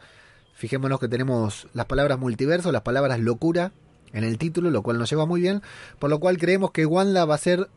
[0.55, 3.73] Fijémonos que tenemos las palabras multiverso, las palabras locura
[4.13, 5.63] en el título, lo cual nos lleva muy bien.
[5.99, 7.69] Por lo cual creemos que Wanda va a ser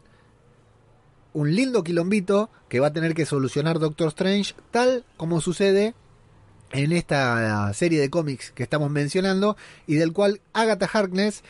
[1.33, 5.95] un lindo quilombito que va a tener que solucionar Doctor Strange, tal como sucede
[6.71, 11.43] en esta serie de cómics que estamos mencionando y del cual Agatha Harkness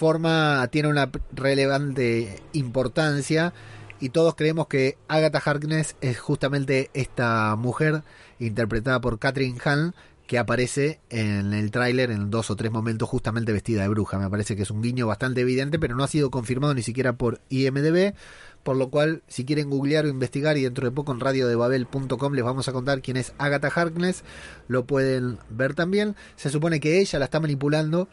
[0.00, 3.52] forma tiene una relevante importancia
[4.00, 8.02] y todos creemos que Agatha Harkness es justamente esta mujer
[8.38, 9.94] interpretada por Catherine Hahn
[10.26, 14.18] que aparece en el tráiler en dos o tres momentos justamente vestida de bruja.
[14.18, 17.12] Me parece que es un guiño bastante evidente, pero no ha sido confirmado ni siquiera
[17.12, 18.14] por IMDB,
[18.62, 22.44] por lo cual si quieren googlear o investigar y dentro de poco en radiodebabel.com les
[22.44, 24.24] vamos a contar quién es Agatha Harkness,
[24.66, 26.16] lo pueden ver también.
[26.36, 28.08] Se supone que ella la está manipulando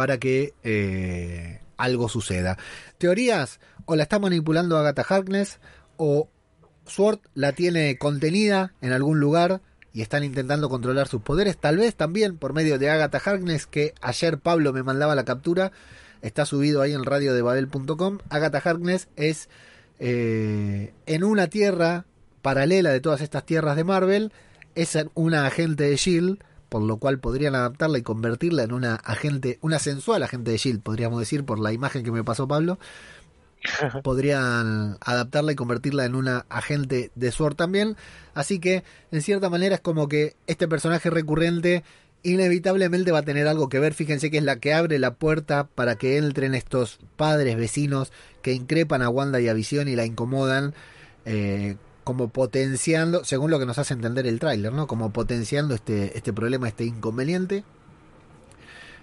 [0.00, 2.56] para que eh, algo suceda.
[2.96, 5.58] Teorías, o la está manipulando Agatha Harkness,
[5.98, 6.30] o
[6.86, 9.60] Sword la tiene contenida en algún lugar
[9.92, 13.92] y están intentando controlar sus poderes, tal vez también por medio de Agatha Harkness, que
[14.00, 15.70] ayer Pablo me mandaba la captura,
[16.22, 18.20] está subido ahí en radiodebabel.com.
[18.30, 19.50] Agatha Harkness es
[19.98, 22.06] eh, en una tierra
[22.40, 24.32] paralela de todas estas tierras de Marvel,
[24.74, 29.58] es una agente de Shield, por lo cual podrían adaptarla y convertirla en una agente,
[29.60, 32.78] una sensual agente de Shield, podríamos decir, por la imagen que me pasó Pablo.
[34.02, 37.96] Podrían adaptarla y convertirla en una agente de Sword también.
[38.32, 41.84] Así que, en cierta manera, es como que este personaje recurrente
[42.22, 43.92] inevitablemente va a tener algo que ver.
[43.92, 48.54] Fíjense que es la que abre la puerta para que entren estos padres vecinos que
[48.54, 50.74] increpan a Wanda y a Visión y la incomodan.
[51.26, 54.86] eh, como potenciando, según lo que nos hace entender el tráiler, ¿no?
[54.86, 57.64] Como potenciando este, este problema, este inconveniente.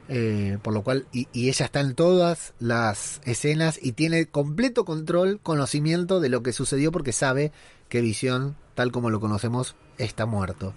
[0.09, 4.85] Eh, por lo cual, y, y ella está en todas las escenas y tiene completo
[4.85, 7.51] control, conocimiento de lo que sucedió porque sabe
[7.89, 10.73] que Visión, tal como lo conocemos, está muerto.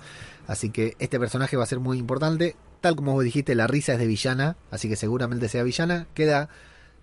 [0.47, 2.57] Así que este personaje va a ser muy importante.
[2.81, 6.09] Tal como vos dijiste, la risa es de villana, así que seguramente sea villana.
[6.15, 6.49] Queda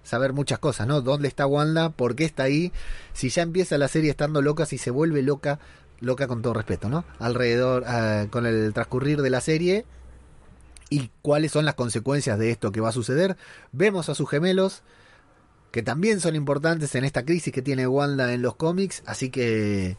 [0.08, 1.02] saber muchas cosas, ¿no?
[1.02, 1.90] ¿Dónde está Wanda?
[1.90, 2.72] ¿Por qué está ahí?
[3.14, 5.60] Si ya empieza la serie estando loca, si se vuelve loca,
[6.00, 7.04] loca con todo respeto, ¿no?
[7.20, 9.86] Alrededor, eh, con el transcurrir de la serie
[10.90, 13.36] y cuáles son las consecuencias de esto que va a suceder.
[13.74, 14.82] Vemos a sus gemelos,
[15.72, 19.98] que también son importantes en esta crisis que tiene Wanda en los cómics, así que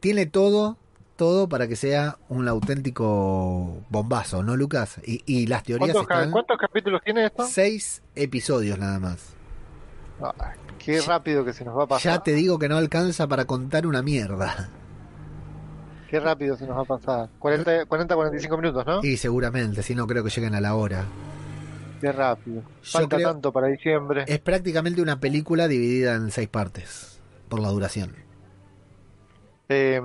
[0.00, 0.76] tiene todo,
[1.22, 5.00] todo para que sea un auténtico bombazo, ¿no, Lucas?
[5.06, 6.30] Y, y las teorías ¿Cuántos, están...
[6.32, 7.46] cuántos capítulos tiene esto?
[7.46, 9.32] Seis episodios nada más.
[10.84, 12.12] Qué rápido que se nos va a pasar.
[12.14, 14.68] Ya te digo que no alcanza para contar una mierda.
[16.10, 17.28] Qué rápido se nos va a pasar.
[17.38, 19.00] 40, 40 45 minutos, ¿no?
[19.04, 21.04] Y seguramente, si no creo que lleguen a la hora.
[22.00, 22.64] Qué rápido.
[22.82, 24.24] Falta creo- tanto para diciembre.
[24.26, 28.12] Es prácticamente una película dividida en seis partes, por la duración.
[29.68, 30.00] Eh,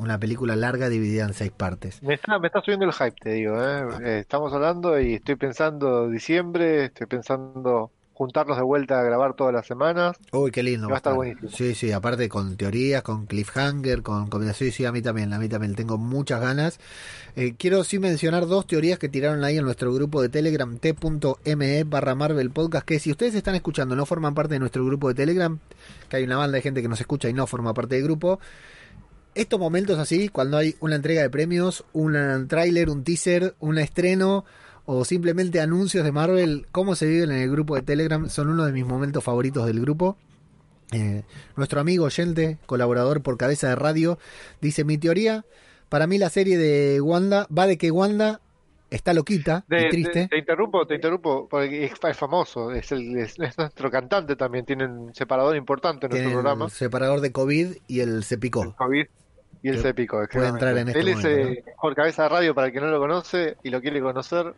[0.00, 2.02] Una película larga dividida en seis partes.
[2.02, 3.56] me, está, me está subiendo el hype, te digo.
[3.62, 3.84] ¿eh?
[4.02, 7.90] Eh, estamos hablando y estoy pensando diciembre, estoy pensando
[8.20, 10.14] juntarnos de vuelta a grabar todas las semanas.
[10.32, 10.88] Uy, qué lindo.
[10.88, 11.16] Va a estar estar.
[11.16, 11.50] buenísimo.
[11.50, 14.70] Sí, sí, aparte con teorías, con cliffhanger, con combinación.
[14.70, 16.80] Sí, sí, a mí también, a mí también tengo muchas ganas.
[17.34, 21.84] Eh, quiero sí mencionar dos teorías que tiraron ahí en nuestro grupo de Telegram, t.me
[21.84, 25.14] barra Marvel Podcast, que si ustedes están escuchando, no forman parte de nuestro grupo de
[25.14, 25.58] Telegram,
[26.10, 28.38] que hay una banda de gente que nos escucha y no forma parte del grupo.
[29.34, 34.44] Estos momentos así, cuando hay una entrega de premios, un tráiler, un teaser, un estreno
[34.86, 38.64] o simplemente anuncios de Marvel, cómo se viven en el grupo de Telegram, son uno
[38.64, 40.16] de mis momentos favoritos del grupo.
[40.90, 41.22] Eh,
[41.56, 44.18] nuestro amigo oyente, colaborador por cabeza de radio,
[44.60, 45.44] dice mi teoría,
[45.88, 48.40] para mí la serie de Wanda va de que Wanda
[48.90, 50.18] está loquita De- y triste.
[50.20, 54.36] de- te interrumpo, te interrumpo, porque es, es famoso, es, el, es, es nuestro cantante
[54.36, 56.64] también, tiene un separador importante en nuestro programa.
[56.66, 58.74] el separador de COVID y el se picó.
[58.76, 59.06] COVID
[59.62, 60.22] y el Que Cepico.
[60.32, 62.80] puede entrar en este Él es momento, eh, por cabeza de radio para el que
[62.80, 64.54] no lo conoce y lo quiere conocer.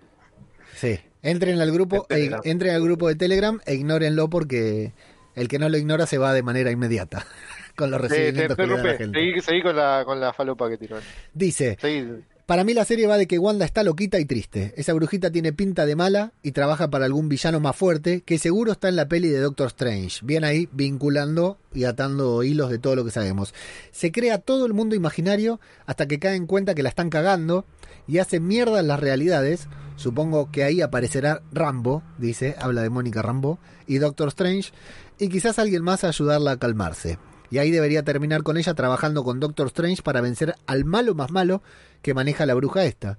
[0.75, 4.93] Sí, entren al grupo, e, entren al grupo de Telegram e ignórenlo porque
[5.35, 7.27] el que no lo ignora se va de manera inmediata
[7.77, 9.19] con los Eh, te recibimientos que le da la gente.
[9.19, 10.99] seguí, seguí con la, con la falopa que tiró.
[11.35, 12.23] Dice, Seguí.
[12.47, 14.75] Para mí la serie va de que Wanda está loquita y triste.
[14.77, 18.73] Esa brujita tiene pinta de mala y trabaja para algún villano más fuerte que seguro
[18.73, 20.19] está en la peli de Doctor Strange.
[20.25, 23.55] Bien ahí vinculando y atando hilos de todo lo que sabemos.
[23.93, 27.65] Se crea todo el mundo imaginario hasta que cae en cuenta que la están cagando
[28.09, 29.69] y hace mierda en las realidades.
[29.95, 34.73] Supongo que ahí aparecerá Rambo, dice, habla de Mónica Rambo, y Doctor Strange,
[35.19, 37.19] y quizás alguien más a ayudarla a calmarse.
[37.53, 41.31] Y ahí debería terminar con ella trabajando con Doctor Strange para vencer al malo más
[41.31, 41.63] malo
[42.03, 43.19] que maneja la bruja esta.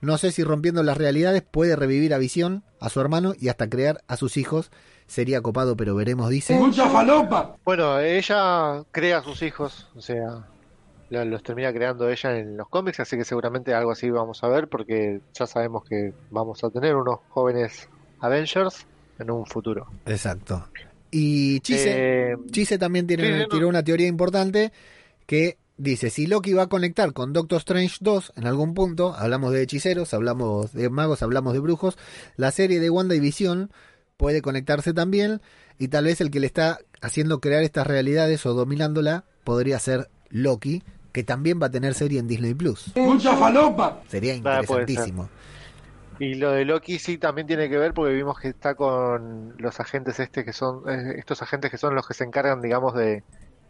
[0.00, 3.68] No sé si rompiendo las realidades puede revivir a Visión, a su hermano y hasta
[3.70, 4.70] crear a sus hijos.
[5.06, 6.58] Sería copado, pero veremos, dice.
[7.64, 10.46] Bueno, ella crea a sus hijos, o sea,
[11.10, 14.48] lo- los termina creando ella en los cómics, así que seguramente algo así vamos a
[14.48, 17.88] ver, porque ya sabemos que vamos a tener unos jóvenes
[18.20, 18.86] Avengers
[19.18, 19.86] en un futuro.
[20.06, 20.68] Exacto.
[21.10, 23.48] Y Chise, Eh, Chise también tiene, sí, sí, no.
[23.48, 24.72] tiró una teoría importante
[25.26, 29.52] que dice, si Loki va a conectar con Doctor Strange 2 en algún punto, hablamos
[29.52, 31.98] de hechiceros, hablamos de magos, hablamos de brujos,
[32.36, 33.70] la serie de Wanda y Visión
[34.16, 35.40] puede conectarse también
[35.78, 40.08] y tal vez el que le está haciendo crear estas realidades o dominándola podría ser
[40.30, 42.92] Loki, que también va a tener serie en Disney Plus.
[44.08, 44.90] Sería Ah, puede ser.
[44.90, 45.28] interesantísimo.
[46.20, 49.80] Y lo de Loki sí también tiene que ver porque vimos que está con los
[49.80, 53.24] agentes este que son eh, estos agentes que son los que se encargan digamos de,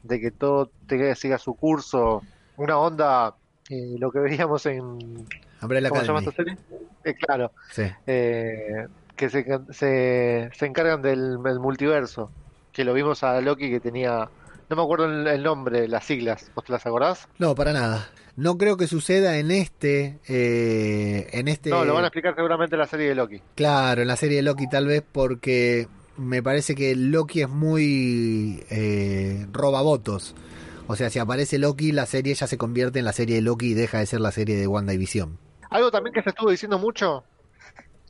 [0.04, 2.22] de que todo te siga su curso,
[2.56, 3.34] una onda
[3.68, 5.26] eh, lo que veíamos en
[5.62, 6.56] Umbrella ¿cómo se llama esta serie?
[7.04, 7.82] Eh, claro, Sí.
[8.06, 8.86] eh,
[9.16, 12.30] que se, se, se encargan del, del multiverso,
[12.72, 14.28] que lo vimos a Loki que tenía
[14.70, 17.28] no me acuerdo el, el nombre, las siglas, ¿vos te las acordás?
[17.38, 18.08] No, para nada.
[18.36, 21.70] No creo que suceda en este, eh, en este.
[21.70, 23.40] No, lo van a explicar seguramente en la serie de Loki.
[23.54, 25.86] Claro, en la serie de Loki tal vez porque
[26.16, 30.34] me parece que Loki es muy eh, robabotos.
[30.86, 33.70] O sea, si aparece Loki, la serie ya se convierte en la serie de Loki
[33.70, 35.38] y deja de ser la serie de Wanda y Visión.
[35.70, 37.24] Algo también que se estuvo diciendo mucho,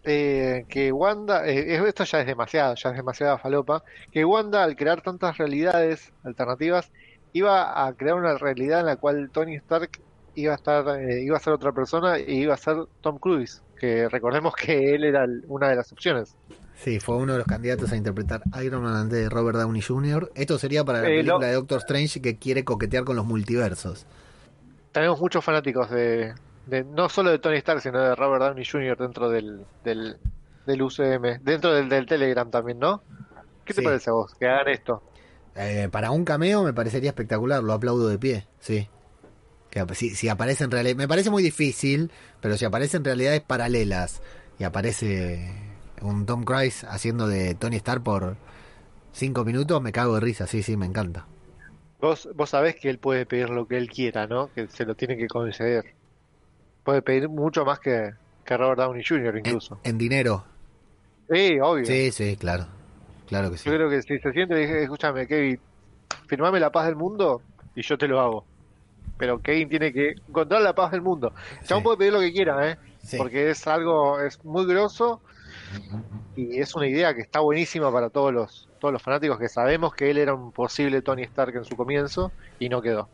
[0.03, 4.77] eh, que Wanda, eh, esto ya es demasiado, ya es demasiada falopa, que Wanda al
[4.77, 6.91] crear tantas realidades alternativas
[7.33, 10.01] iba a crear una realidad en la cual Tony Stark
[10.35, 13.63] iba a estar, eh, iba a ser otra persona y iba a ser Tom Cruise,
[13.79, 16.37] que recordemos que él era una de las opciones.
[16.77, 20.31] Sí, fue uno de los candidatos a interpretar Iron Man antes de Robert Downey Jr.
[20.35, 24.07] Esto sería para la Eh, película de Doctor Strange que quiere coquetear con los multiversos.
[24.93, 26.35] Tenemos muchos fanáticos de,
[26.66, 28.97] de no solo de Tony Stark, sino de Robert Downey Jr.
[28.99, 30.16] dentro del, del,
[30.66, 33.03] del UCM, dentro del, del Telegram también, ¿no?
[33.64, 33.85] ¿Qué te Sí.
[33.85, 34.35] parece a vos?
[34.35, 35.03] Que hagan esto.
[35.57, 38.89] Eh, para un cameo me parecería espectacular, lo aplaudo de pie, sí.
[39.70, 42.11] Que si, si aparece en realidad, me parece muy difícil,
[42.41, 44.22] pero si aparece en realidades paralelas
[44.59, 45.64] y aparece
[46.05, 48.37] un Tom Cruise haciendo de Tony Stark por
[49.13, 51.27] cinco minutos, me cago de risa, sí, sí, me encanta.
[52.01, 54.51] Vos, vos sabés que él puede pedir lo que él quiera, ¿no?
[54.55, 55.95] Que se lo tiene que conceder.
[56.83, 58.11] Puede pedir mucho más que,
[58.45, 59.37] que Robert Downey Jr.
[59.39, 59.81] En, incluso.
[59.85, 60.45] en dinero,
[61.31, 61.87] Sí, obvio.
[61.87, 62.67] sí, sí, claro,
[63.27, 63.71] claro que sí.
[63.71, 65.59] Yo creo que si se siente y dice, escúchame, Kevin,
[66.27, 67.41] firmame la paz del mundo
[67.75, 68.45] y yo te lo hago.
[69.17, 71.33] Pero Kevin tiene que encontrar la paz del mundo.
[71.65, 71.85] Chabón Sí.
[71.85, 72.79] puede pedir lo que quiera, ¿eh?
[73.03, 73.17] Sí.
[73.17, 75.23] Porque es algo, es muy grosso
[76.37, 79.95] y es una idea que está buenísima para todos los, todos los fanáticos que sabemos
[79.95, 83.09] que él era un posible Tony Stark en su comienzo y no quedó.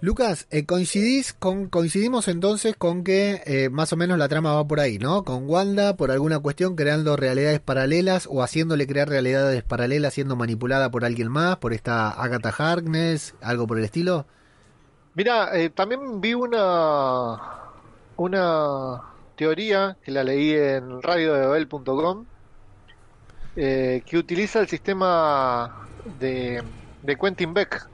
[0.00, 4.66] Lucas, eh, coincidís con, coincidimos entonces con que eh, más o menos la trama va
[4.66, 5.24] por ahí, ¿no?
[5.24, 10.90] Con Wanda, por alguna cuestión, creando realidades paralelas o haciéndole crear realidades paralelas siendo manipulada
[10.90, 14.26] por alguien más, por esta Agatha Harkness, algo por el estilo.
[15.14, 17.40] Mira, eh, también vi una
[18.16, 19.00] una
[19.36, 22.24] teoría que la leí en radiodebel.com
[23.56, 25.86] eh, que utiliza el sistema
[26.18, 26.62] de,
[27.02, 27.88] de Quentin Beck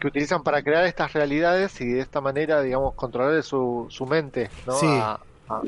[0.00, 4.50] que utilizan para crear estas realidades y de esta manera, digamos, controlar su, su mente,
[4.66, 4.74] ¿no?
[4.74, 4.86] Sí.
[4.88, 5.18] A-
[5.48, 5.62] a-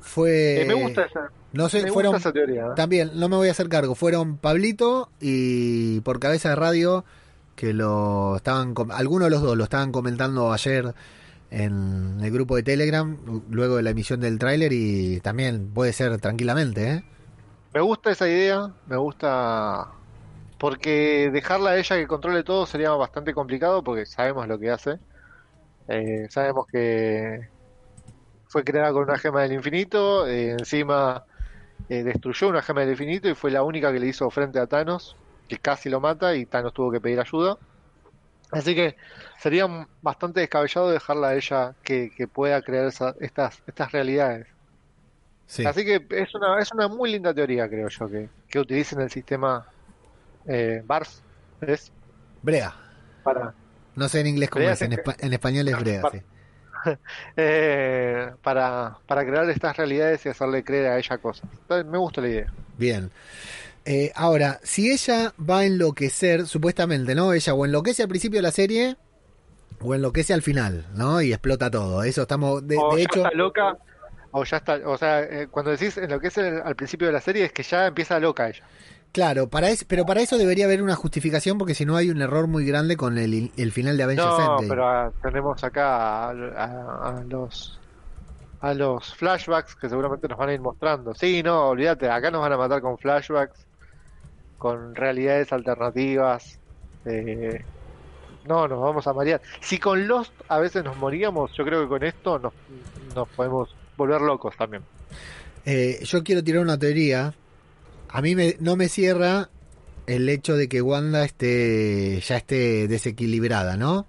[0.00, 0.62] Fue...
[0.62, 2.12] eh, me gusta esa, No sé, me fueron...
[2.14, 2.62] gusta esa teoría.
[2.66, 2.70] ¿eh?
[2.74, 3.94] También, no me voy a hacer cargo.
[3.94, 7.04] Fueron Pablito y por cabeza de radio
[7.54, 10.94] que lo estaban, algunos de los dos lo estaban comentando ayer
[11.50, 13.16] en el grupo de Telegram,
[13.50, 17.04] luego de la emisión del tráiler y también puede ser tranquilamente, ¿eh?
[17.74, 19.92] Me gusta esa idea, me gusta
[20.58, 24.98] porque dejarla a ella que controle todo sería bastante complicado porque sabemos lo que hace.
[25.86, 27.48] Eh, sabemos que
[28.48, 31.24] fue creada con una gema del infinito, eh, encima
[31.88, 34.66] eh, destruyó una gema del infinito y fue la única que le hizo frente a
[34.66, 37.58] Thanos, que casi lo mata y Thanos tuvo que pedir ayuda.
[38.50, 38.96] Así que
[39.38, 39.66] sería
[40.00, 44.46] bastante descabellado dejarla a ella que, que pueda crear esa- estas, estas realidades.
[45.46, 45.66] Sí.
[45.66, 49.10] Así que es una, es una muy linda teoría, creo yo, que, que utilicen el
[49.10, 49.66] sistema
[50.46, 51.10] eh, BARF,
[51.60, 51.92] ¿ves?
[52.42, 52.74] Brea.
[53.22, 53.54] Para,
[53.96, 54.92] No sé en inglés cómo es, en,
[55.32, 56.20] español es Brea, sí.
[57.36, 61.48] eh, para, para crear estas realidades y hacerle creer a ella cosas.
[61.52, 62.52] Entonces, Me gusta la idea.
[62.78, 63.10] Bien.
[63.90, 67.32] Eh, ahora, si ella va a enloquecer, supuestamente, ¿no?
[67.32, 68.98] Ella o enloquece al principio de la serie
[69.80, 71.22] o enloquece al final, ¿no?
[71.22, 72.02] Y explota todo.
[72.04, 73.76] Eso estamos, de, o de ya hecho, está loca,
[74.30, 77.06] o ya está, o sea, eh, cuando decís en lo que es el- al principio
[77.08, 78.64] de la serie es que ya empieza loca ella.
[79.12, 82.22] claro, para es, pero para eso debería haber una justificación porque si no hay un
[82.22, 84.68] error muy grande con el, el final de Avengers No, Endgame.
[84.68, 87.82] pero ah, tenemos acá a, a- a los
[88.60, 91.14] a los flashbacks que seguramente nos van a ir mostrando.
[91.14, 93.67] Sí, no, olvídate, acá nos van a matar con flashbacks,
[94.58, 96.58] con realidades alternativas.
[97.06, 97.64] eh,
[98.46, 99.40] no, nos vamos a marear.
[99.60, 102.52] Si con Lost a veces nos moríamos, yo creo que con esto nos,
[103.14, 104.82] nos podemos volver locos también.
[105.66, 107.34] Eh, yo quiero tirar una teoría.
[108.08, 109.50] A mí me, no me cierra
[110.06, 114.06] el hecho de que Wanda esté ya esté desequilibrada, ¿no?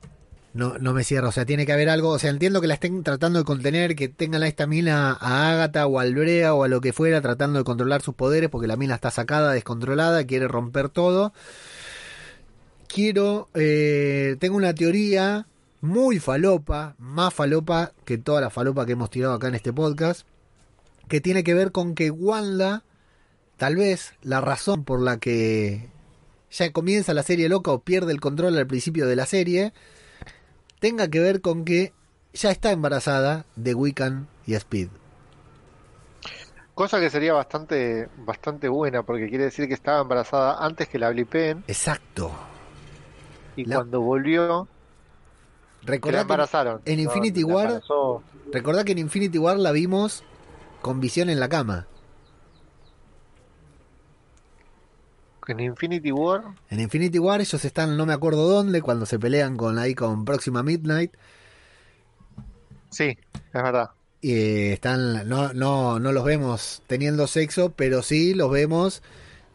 [0.53, 2.73] No, no me cierra, o sea, tiene que haber algo, o sea, entiendo que la
[2.73, 6.63] estén tratando de contener, que tengan a esta mina a Agatha o al Brea o
[6.63, 10.25] a lo que fuera, tratando de controlar sus poderes, porque la mina está sacada, descontrolada,
[10.25, 11.33] quiere romper todo.
[12.87, 15.45] Quiero, eh, tengo una teoría
[15.81, 20.25] muy falopa, más falopa que toda la falopa que hemos tirado acá en este podcast,
[21.07, 22.83] que tiene que ver con que Wanda,
[23.57, 25.89] tal vez la razón por la que
[26.51, 29.73] ya comienza la serie loca o pierde el control al principio de la serie,
[30.79, 31.93] tenga que ver con que
[32.33, 34.89] ya está embarazada de Wiccan y Speed.
[36.73, 41.09] Cosa que sería bastante, bastante buena, porque quiere decir que estaba embarazada antes que la
[41.09, 42.31] blipeen Exacto.
[43.57, 44.67] y La- cuando volvió,
[45.81, 46.81] que la Recordá que embarazaron.
[46.85, 47.81] en Infinity la War,
[48.53, 50.23] recordá que en Infinity War la vimos
[50.81, 51.87] con visión en la cama.
[55.49, 59.57] En Infinity War, En Infinity War ellos están, no me acuerdo dónde, cuando se pelean
[59.57, 61.11] con ahí con Próxima Midnight.
[62.89, 63.89] sí, es verdad.
[64.21, 69.01] Y eh, están, no, no, no los vemos teniendo sexo, pero sí los vemos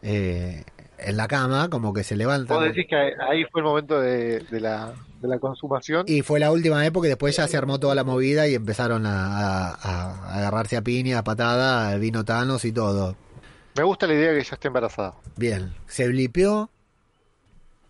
[0.01, 0.63] eh,
[0.97, 2.57] en la cama, como que se levantan.
[2.57, 6.05] Vos decís que ahí fue el momento de, de la, de la consumación.
[6.07, 9.05] Y fue la última época y después ya se armó toda la movida y empezaron
[9.05, 13.15] a, a- a agarrarse a piña, a patada, vino Thanos y todo.
[13.75, 15.15] Me gusta la idea de que ella esté embarazada.
[15.35, 16.69] Bien, se blipeó,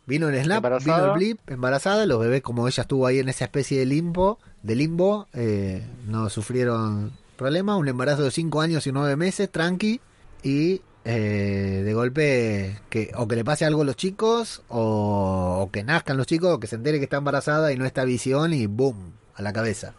[0.05, 0.97] vino el snap, Embarazada.
[0.97, 4.39] vino el blip, embarazada, los bebés como ella estuvo ahí en esa especie de limbo,
[4.63, 9.99] de limbo, eh, no sufrieron problema, un embarazo de 5 años y 9 meses, tranqui,
[10.41, 15.71] y eh, de golpe que o que le pase algo a los chicos, o, o
[15.71, 18.53] que nazcan los chicos, o que se entere que está embarazada y no está visión
[18.53, 19.93] y boom, a la cabeza.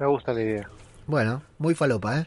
[0.00, 0.68] Me gusta la idea.
[1.06, 2.26] Bueno, muy falopa, ¿eh?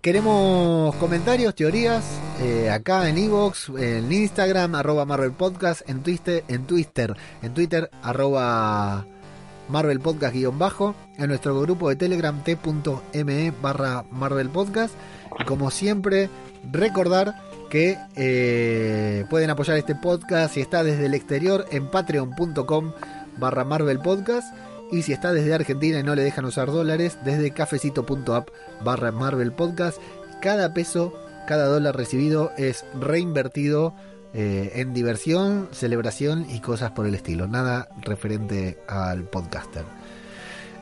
[0.00, 2.04] Queremos comentarios, teorías,
[2.40, 7.90] eh, acá en Evox, en Instagram, arroba Marvel Podcast, en Twitter, en Twitter, en Twitter,
[8.00, 9.06] arroba
[9.68, 14.94] Marvel Podcast guion bajo, en nuestro grupo de Telegram t.me barra Marvel Podcast.
[15.40, 16.30] Y como siempre,
[16.70, 17.34] recordar
[17.68, 22.92] que eh, pueden apoyar este podcast si está desde el exterior en patreon.com
[23.36, 24.54] barra Marvel Podcast.
[24.90, 28.48] Y si está desde Argentina y no le dejan usar dólares, desde cafecito.app
[28.82, 29.98] barra Marvel Podcast.
[30.40, 31.12] Cada peso,
[31.46, 33.94] cada dólar recibido es reinvertido
[34.32, 37.46] eh, en diversión, celebración y cosas por el estilo.
[37.46, 39.84] Nada referente al podcaster.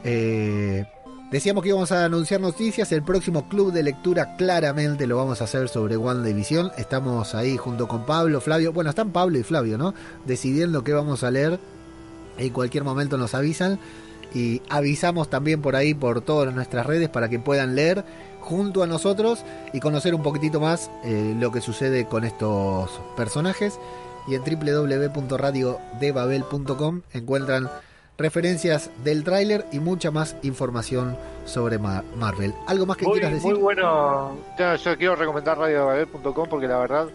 [0.05, 0.85] Eh,
[1.33, 2.93] decíamos que íbamos a anunciar noticias.
[2.93, 6.71] El próximo club de lectura claramente lo vamos a hacer sobre One Division.
[6.79, 8.73] Estamos ahí junto con Pablo, Flavio.
[8.73, 9.95] Bueno, están Pablo y Flavio, ¿no?
[10.27, 11.59] Decidiendo qué vamos a leer.
[12.39, 13.79] En cualquier momento nos avisan.
[14.35, 18.05] Y avisamos también por ahí, por todas nuestras redes, para que puedan leer
[18.41, 23.79] junto a nosotros y conocer un poquitito más eh, lo que sucede con estos personajes.
[24.29, 27.71] Y en www.radiodebabel.com encuentran
[28.19, 32.55] referencias del tráiler y mucha más información sobre Ma- Marvel.
[32.67, 33.53] ¿Algo más que Muy, quieras decir?
[33.53, 34.37] muy bueno.
[34.59, 37.07] Ya, yo quiero recomendar radiobabel.com porque la verdad,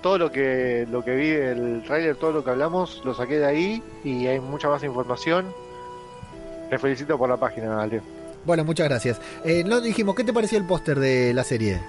[0.00, 3.46] todo lo que lo que vi el trailer, todo lo que hablamos, lo saqué de
[3.46, 5.46] ahí y hay mucha más información.
[6.70, 8.00] Te felicito por la página, Ale.
[8.44, 9.20] Bueno, muchas gracias.
[9.44, 11.80] Eh, no dijimos, ¿qué te pareció el póster de la serie?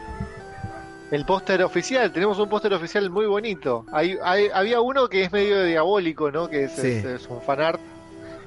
[1.12, 3.86] El póster oficial, tenemos un póster oficial muy bonito.
[3.92, 6.48] Hay, hay- había uno que es medio diabólico, ¿no?
[6.50, 6.88] Que es, Sí.
[6.88, 7.80] es- es un fanart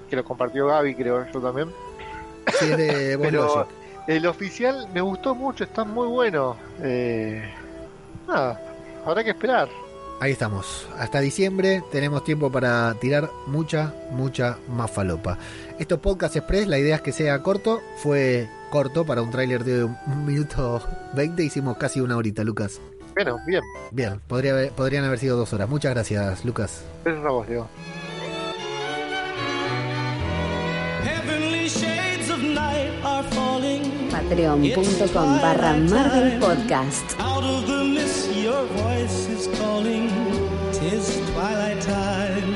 [0.08, 1.70] que lo compartió Gaby, creo yo también.
[2.58, 3.66] Sí, es de Pero
[4.06, 6.56] el oficial me gustó mucho, está muy bueno.
[6.82, 7.42] Eh,
[8.28, 8.60] nada,
[9.04, 9.68] habrá que esperar.
[10.20, 10.86] Ahí estamos.
[10.98, 15.36] Hasta diciembre tenemos tiempo para tirar mucha, mucha más falopa.
[15.80, 17.80] Estos podcast express, la idea es que sea corto.
[17.96, 19.96] Fue corto para un tráiler de un
[20.26, 20.80] minuto
[21.14, 21.42] 20.
[21.42, 22.80] Hicimos casi una horita, Lucas.
[23.16, 23.62] Bueno, bien.
[23.90, 25.68] Bien, podría haber- podrían haber sido dos horas.
[25.68, 26.84] Muchas gracias, Lucas.
[27.04, 27.68] Gracias a vos, Diego.
[31.04, 33.82] Heavenly shades of night are falling.
[34.10, 37.18] Patreon.com barra Marvel Podcast.
[41.42, 42.52] twilight time.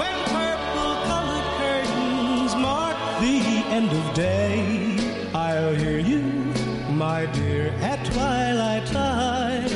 [0.00, 3.38] When purple colored curtains mark the
[3.76, 4.96] end of day,
[5.34, 6.22] I'll hear you,
[6.92, 9.68] my dear, at twilight time.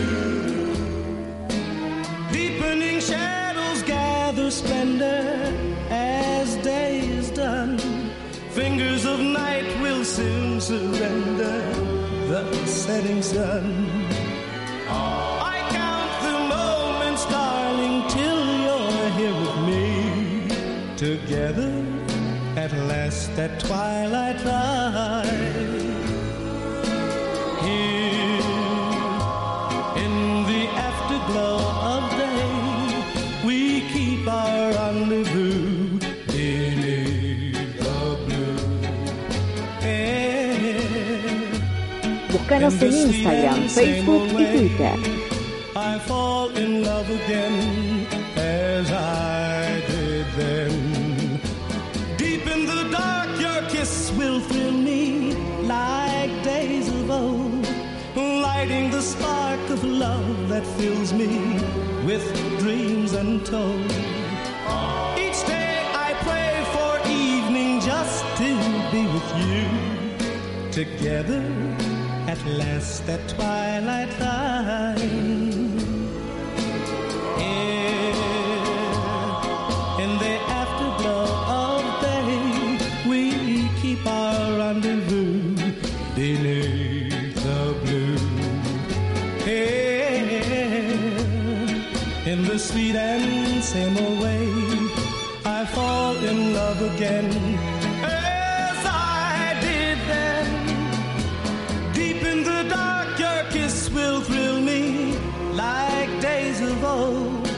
[2.30, 5.26] Deepening shadows gather splendor
[5.90, 7.76] as day is done.
[8.50, 11.58] Fingers of night will soon surrender
[12.28, 14.03] the setting sun.
[21.04, 21.84] Together
[22.56, 25.26] at last at twilight light.
[27.60, 28.40] Here
[30.02, 30.14] in
[30.48, 31.60] the afterglow
[31.92, 35.98] of day, we keep our rendezvous
[36.32, 38.64] beneath the blue
[39.82, 40.56] air.
[42.32, 44.96] Búscanos en Instagram, Facebook y Twitter.
[45.76, 47.93] I fall in love again
[60.54, 61.26] that fills me
[62.06, 62.24] with
[62.60, 63.90] dreams untold.
[65.24, 65.72] Each day
[66.06, 68.50] I pray for evening just to
[68.92, 69.66] be with you
[70.70, 71.42] together
[72.28, 75.73] at last at twilight time.
[93.64, 94.46] Same old way,
[95.46, 97.30] I fall in love again
[98.04, 100.46] as I did then.
[101.94, 105.16] Deep in the dark, your kiss will thrill me
[105.54, 107.48] like days of old,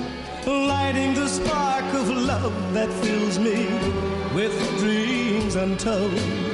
[0.46, 3.66] lighting the spark of love that fills me
[4.32, 6.45] with dreams untold.